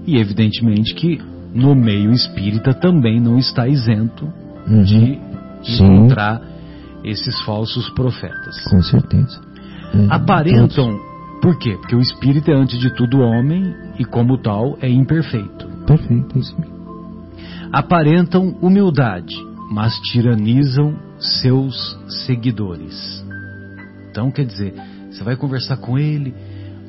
[0.05, 1.19] E evidentemente que
[1.53, 4.31] no meio espírita também não está isento
[4.67, 4.81] Uhum.
[4.83, 5.19] de
[5.63, 5.83] Sim.
[5.85, 6.41] encontrar
[7.03, 8.63] esses falsos profetas.
[8.69, 9.39] Com certeza.
[9.93, 10.99] É, Aparentam,
[11.45, 11.77] por quê?
[11.79, 15.67] Porque o espírito é antes de tudo homem e como tal é imperfeito.
[15.85, 16.75] Perfeito, é isso mesmo.
[17.71, 19.35] aparentam humildade,
[19.71, 23.23] mas tiranizam seus seguidores.
[24.09, 24.73] Então, quer dizer,
[25.11, 26.33] você vai conversar com ele,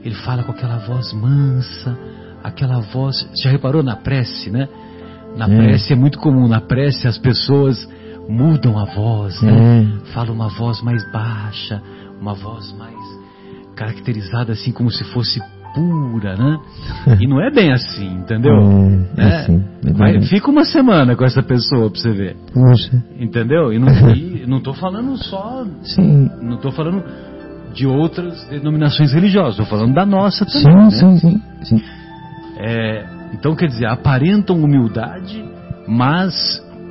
[0.02, 1.98] ele fala com aquela voz mansa,
[2.42, 3.28] aquela voz.
[3.42, 4.68] Já reparou na prece, né?
[5.36, 5.54] Na É.
[5.54, 7.86] prece é muito comum, na prece as pessoas
[8.26, 9.82] mudam a voz, né?
[9.82, 10.12] É.
[10.12, 11.82] Falam uma voz mais baixa,
[12.18, 13.05] uma voz mais
[13.76, 15.40] caracterizada assim como se fosse
[15.74, 16.58] pura, né?
[17.20, 18.54] E não é bem assim, entendeu?
[19.18, 19.36] É, é Né?
[19.36, 20.28] assim, é Vai- verdade.
[20.28, 23.72] fica uma semana com essa pessoa pra você ver, Puxa, entendeu?
[23.72, 26.28] E não, e não tô falando só, sim.
[26.42, 27.02] não tô falando
[27.74, 31.18] de outras denominações religiosas, tô falando da nossa também, Sim, né?
[31.18, 31.82] sim, sim, sim.
[32.58, 35.44] É, então quer dizer, aparentam humildade,
[35.86, 36.34] mas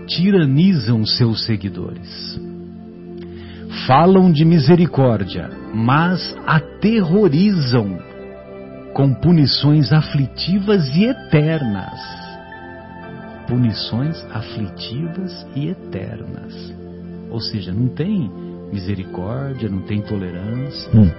[0.08, 2.40] tiranizam seus seguidores.
[3.84, 8.00] Falam de misericórdia, mas aterrorizam
[8.94, 12.00] com punições aflitivas e eternas.
[13.48, 16.74] Punições aflitivas e eternas.
[17.30, 18.32] Ou seja, não tem
[18.72, 20.90] misericórdia, não tem tolerância.
[20.98, 21.12] Hum.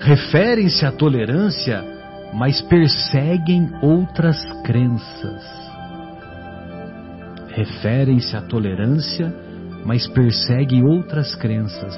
[0.00, 1.84] Referem-se à tolerância,
[2.32, 5.44] mas perseguem outras crenças.
[7.48, 9.43] Referem-se à tolerância,
[9.84, 11.96] mas perseguem outras crenças.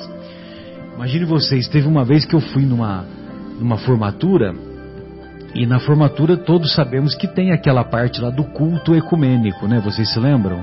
[0.95, 3.05] Imagine vocês, teve uma vez que eu fui numa,
[3.61, 4.55] numa formatura,
[5.55, 9.80] e na formatura todos sabemos que tem aquela parte lá do culto ecumênico, né?
[9.80, 10.62] Vocês se lembram?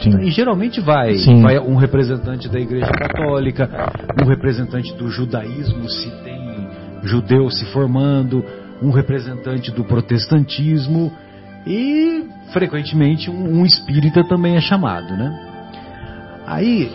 [0.00, 0.20] Sim.
[0.20, 1.42] E geralmente vai, Sim.
[1.42, 3.68] vai um representante da Igreja Católica,
[4.22, 6.68] um representante do judaísmo, se tem
[7.02, 8.44] judeu se formando,
[8.82, 11.12] um representante do protestantismo
[11.66, 15.47] e frequentemente um, um espírita também é chamado, né?
[16.48, 16.90] Aí,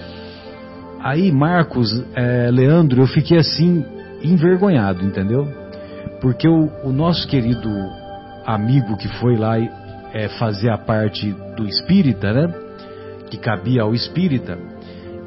[1.00, 3.86] aí Marcos, eh, Leandro, eu fiquei assim
[4.24, 5.48] envergonhado, entendeu?
[6.20, 7.70] Porque o, o nosso querido
[8.48, 12.52] amigo que foi lá eh, fazer a parte do espírita, né?
[13.30, 14.58] que cabia ao espírita,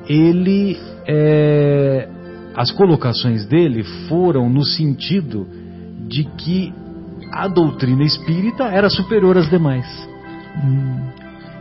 [0.09, 2.09] ele é,
[2.57, 5.47] as colocações dele foram no sentido
[6.09, 6.75] de que
[7.33, 9.87] a doutrina espírita era superior às demais.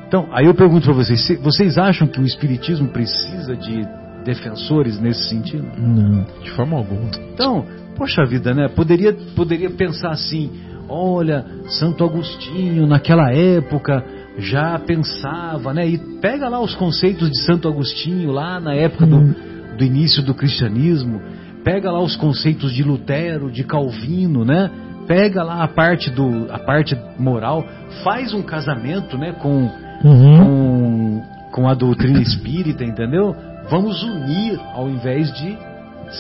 [0.08, 3.86] Então, aí eu pergunto para vocês, vocês acham que o espiritismo precisa de
[4.24, 5.66] defensores nesse sentido?
[5.78, 6.26] Não.
[6.42, 7.10] De forma alguma.
[7.34, 8.68] Então, poxa vida, né?
[8.68, 10.52] Poderia, poderia pensar assim:
[10.90, 14.04] olha, Santo Agostinho, naquela época,
[14.38, 15.88] já pensava, né?
[15.88, 19.36] E pega lá os conceitos de Santo Agostinho, lá na época do,
[19.78, 21.22] do início do cristianismo,
[21.64, 24.70] pega lá os conceitos de Lutero, de Calvino, né?
[25.08, 27.64] Pega lá a parte, do, a parte moral,
[28.04, 29.34] faz um casamento, né?
[29.34, 29.70] Com,
[30.04, 30.38] Uhum.
[30.38, 33.36] com, com a doutrina espírita, entendeu?
[33.70, 35.58] Vamos unir ao invés de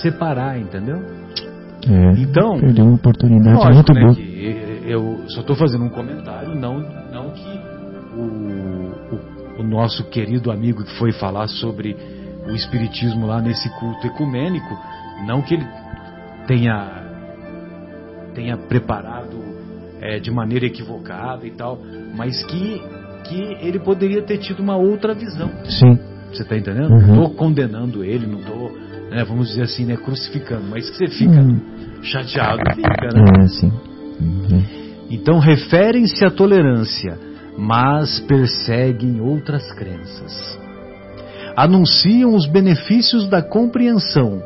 [0.01, 0.97] separar, entendeu?
[1.87, 2.19] É.
[2.19, 4.89] Então, Perdeu uma oportunidade Lógico, muito né, boa.
[4.89, 6.79] eu só estou fazendo um comentário, não,
[7.11, 7.59] não que
[8.17, 11.95] o, o, o nosso querido amigo que foi falar sobre
[12.47, 14.77] o espiritismo lá nesse culto ecumênico,
[15.27, 15.67] não que ele
[16.47, 17.03] tenha
[18.33, 19.37] tenha preparado
[20.01, 21.79] é, de maneira equivocada e tal,
[22.13, 22.81] mas que,
[23.27, 25.49] que ele poderia ter tido uma outra visão.
[25.65, 25.97] Sim.
[26.31, 26.91] Você está entendendo?
[26.91, 26.99] Uhum.
[27.01, 28.71] Não estou condenando ele, não estou,
[29.09, 31.61] né, vamos dizer assim, né, crucificando, mas que você fica Hum.
[32.01, 33.43] chateado, fica, né?
[33.43, 33.71] É, sim.
[34.19, 34.63] Uhum.
[35.09, 37.17] Então referem-se à tolerância,
[37.57, 40.59] mas perseguem outras crenças.
[41.55, 44.41] Anunciam os benefícios da compreensão,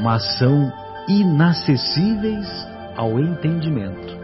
[0.00, 0.72] mas são
[1.08, 2.48] inacessíveis
[2.96, 4.18] ao entendimento.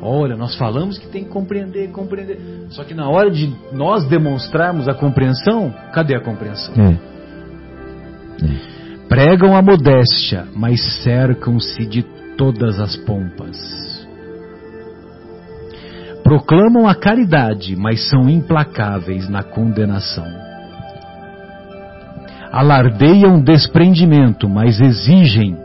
[0.00, 2.38] Olha, nós falamos que tem que compreender, compreender.
[2.70, 6.74] Só que na hora de nós demonstrarmos a compreensão, cadê a compreensão?
[6.74, 6.96] É.
[9.08, 12.02] Pregam a modéstia, mas cercam-se de
[12.36, 13.56] todas as pompas.
[16.22, 20.26] Proclamam a caridade, mas são implacáveis na condenação.
[22.52, 25.56] Alardeiam desprendimento, mas exigem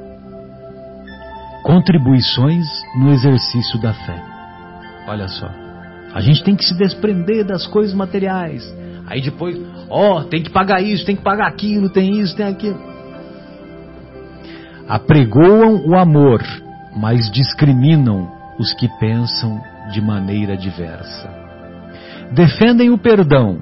[1.64, 4.22] contribuições no exercício da fé.
[5.08, 5.50] Olha só.
[6.14, 8.64] A gente tem que se desprender das coisas materiais.
[9.08, 9.60] Aí depois,
[9.90, 12.80] ó, tem que pagar isso, tem que pagar aquilo, tem isso, tem aquilo.
[14.88, 16.44] Apregoam o amor,
[16.96, 19.60] mas discriminam os que pensam
[19.92, 21.30] de maneira diversa.
[22.32, 23.62] Defendem o perdão,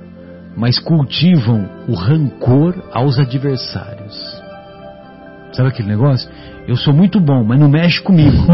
[0.56, 4.42] mas cultivam o rancor aos adversários.
[5.54, 6.30] Sabe aquele negócio?
[6.68, 8.38] Eu sou muito bom, mas não mexe comigo.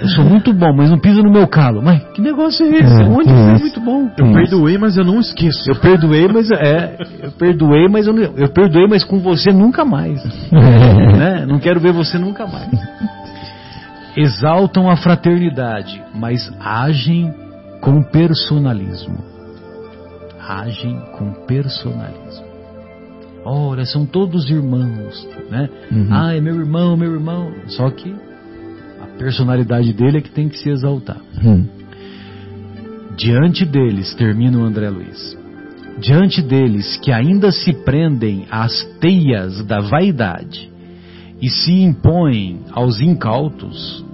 [0.00, 1.82] Eu sou muito bom, mas não pisa no meu calo.
[1.82, 3.02] Mas que negócio é esse?
[3.02, 4.10] É, Onde você é muito bom?
[4.18, 5.68] Eu perdoei, mas eu não esqueço.
[5.70, 9.84] Eu perdoei, mas é, eu perdoei, mas eu, não- eu perdoei, mas com você nunca
[9.84, 10.22] mais.
[10.52, 11.46] né?
[11.46, 12.68] Não quero ver você nunca mais.
[14.16, 17.32] Exaltam a fraternidade, mas agem
[17.80, 19.16] com personalismo.
[20.46, 22.43] Agem com personalismo.
[23.44, 25.68] Olha, são todos irmãos, né?
[25.92, 26.08] Uhum.
[26.10, 27.52] Ah, é meu irmão, meu irmão.
[27.66, 28.14] Só que
[29.02, 31.20] a personalidade dele é que tem que se exaltar.
[31.44, 31.66] Hum.
[33.16, 35.38] Diante deles, termina o André Luiz,
[36.00, 40.70] diante deles que ainda se prendem às teias da vaidade
[41.40, 44.04] e se impõem aos incautos,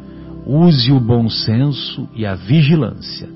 [0.44, 3.28] use o bom senso e a vigilância,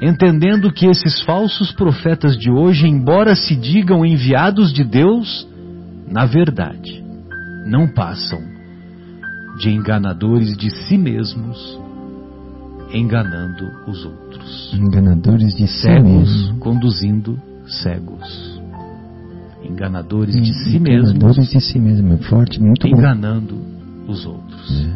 [0.00, 5.46] entendendo que esses falsos profetas de hoje, embora se digam enviados de Deus,
[6.10, 7.02] na verdade,
[7.66, 8.40] não passam
[9.58, 11.78] de enganadores de si mesmos,
[12.92, 14.72] enganando os outros.
[14.74, 16.58] Enganadores de si Cegos mesmo.
[16.58, 18.58] conduzindo cegos.
[19.62, 22.14] Enganadores de si mesmos, Enganadores de si mesmo.
[22.14, 22.96] É Forte, muito bom.
[22.96, 23.58] enganando
[24.08, 24.88] os outros.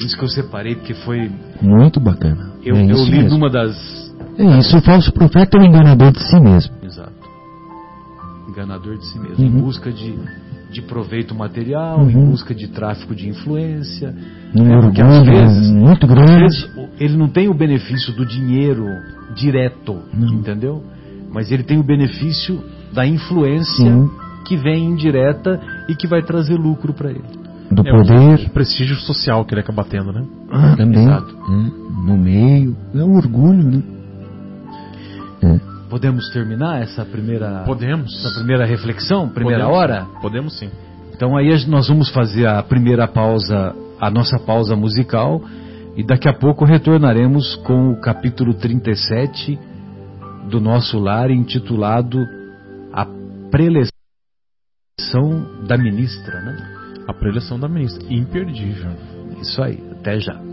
[0.00, 1.30] Isso que eu separei porque foi.
[1.62, 2.50] Muito bacana.
[2.64, 3.30] Eu, é eu li mesmo.
[3.30, 4.11] numa das.
[4.38, 6.74] É isso, o falso profeta é o enganador de si mesmo.
[6.82, 7.12] Exato.
[8.48, 9.44] Enganador de si mesmo.
[9.44, 9.60] Em Uhum.
[9.62, 10.14] busca de,
[10.70, 12.10] de proveito material, Uhum.
[12.10, 14.14] em busca de tráfico de influência.
[14.56, 16.40] Um É, porque às vezes- muito Às grande.
[16.40, 18.84] vezes o- ele não tem o benefício do dinheiro
[19.34, 20.34] direto, Não.
[20.34, 20.82] entendeu?
[21.32, 22.62] Mas ele tem o benefício
[22.92, 24.10] da influência Sim.
[24.46, 25.58] que vem indireta
[25.88, 27.24] e que vai trazer lucro para ele.
[27.70, 30.22] Do É poder O prestígio social que ele acaba tendo, né?
[30.76, 31.02] também.
[31.04, 31.34] Exato.
[31.48, 31.70] né?
[32.04, 32.76] No meio.
[32.94, 33.82] É o orgulho, né?
[35.42, 35.72] É.
[35.88, 38.14] Podemos terminar essa primeira, Podemos.
[38.18, 39.82] essa primeira reflexão, primeira Podemos.
[39.82, 40.06] hora?
[40.22, 40.70] Podemos sim.
[41.14, 45.42] Então aí nós vamos fazer a primeira pausa, a nossa pausa musical,
[45.94, 49.58] e daqui a pouco retornaremos com o capítulo 37
[50.48, 52.18] do nosso lar, intitulado
[52.92, 53.06] A
[53.50, 53.92] Preleção
[55.66, 56.56] da Ministra, né?
[57.06, 58.02] A preleção da ministra.
[58.12, 58.92] Imperdível.
[59.40, 60.51] Isso aí, até já.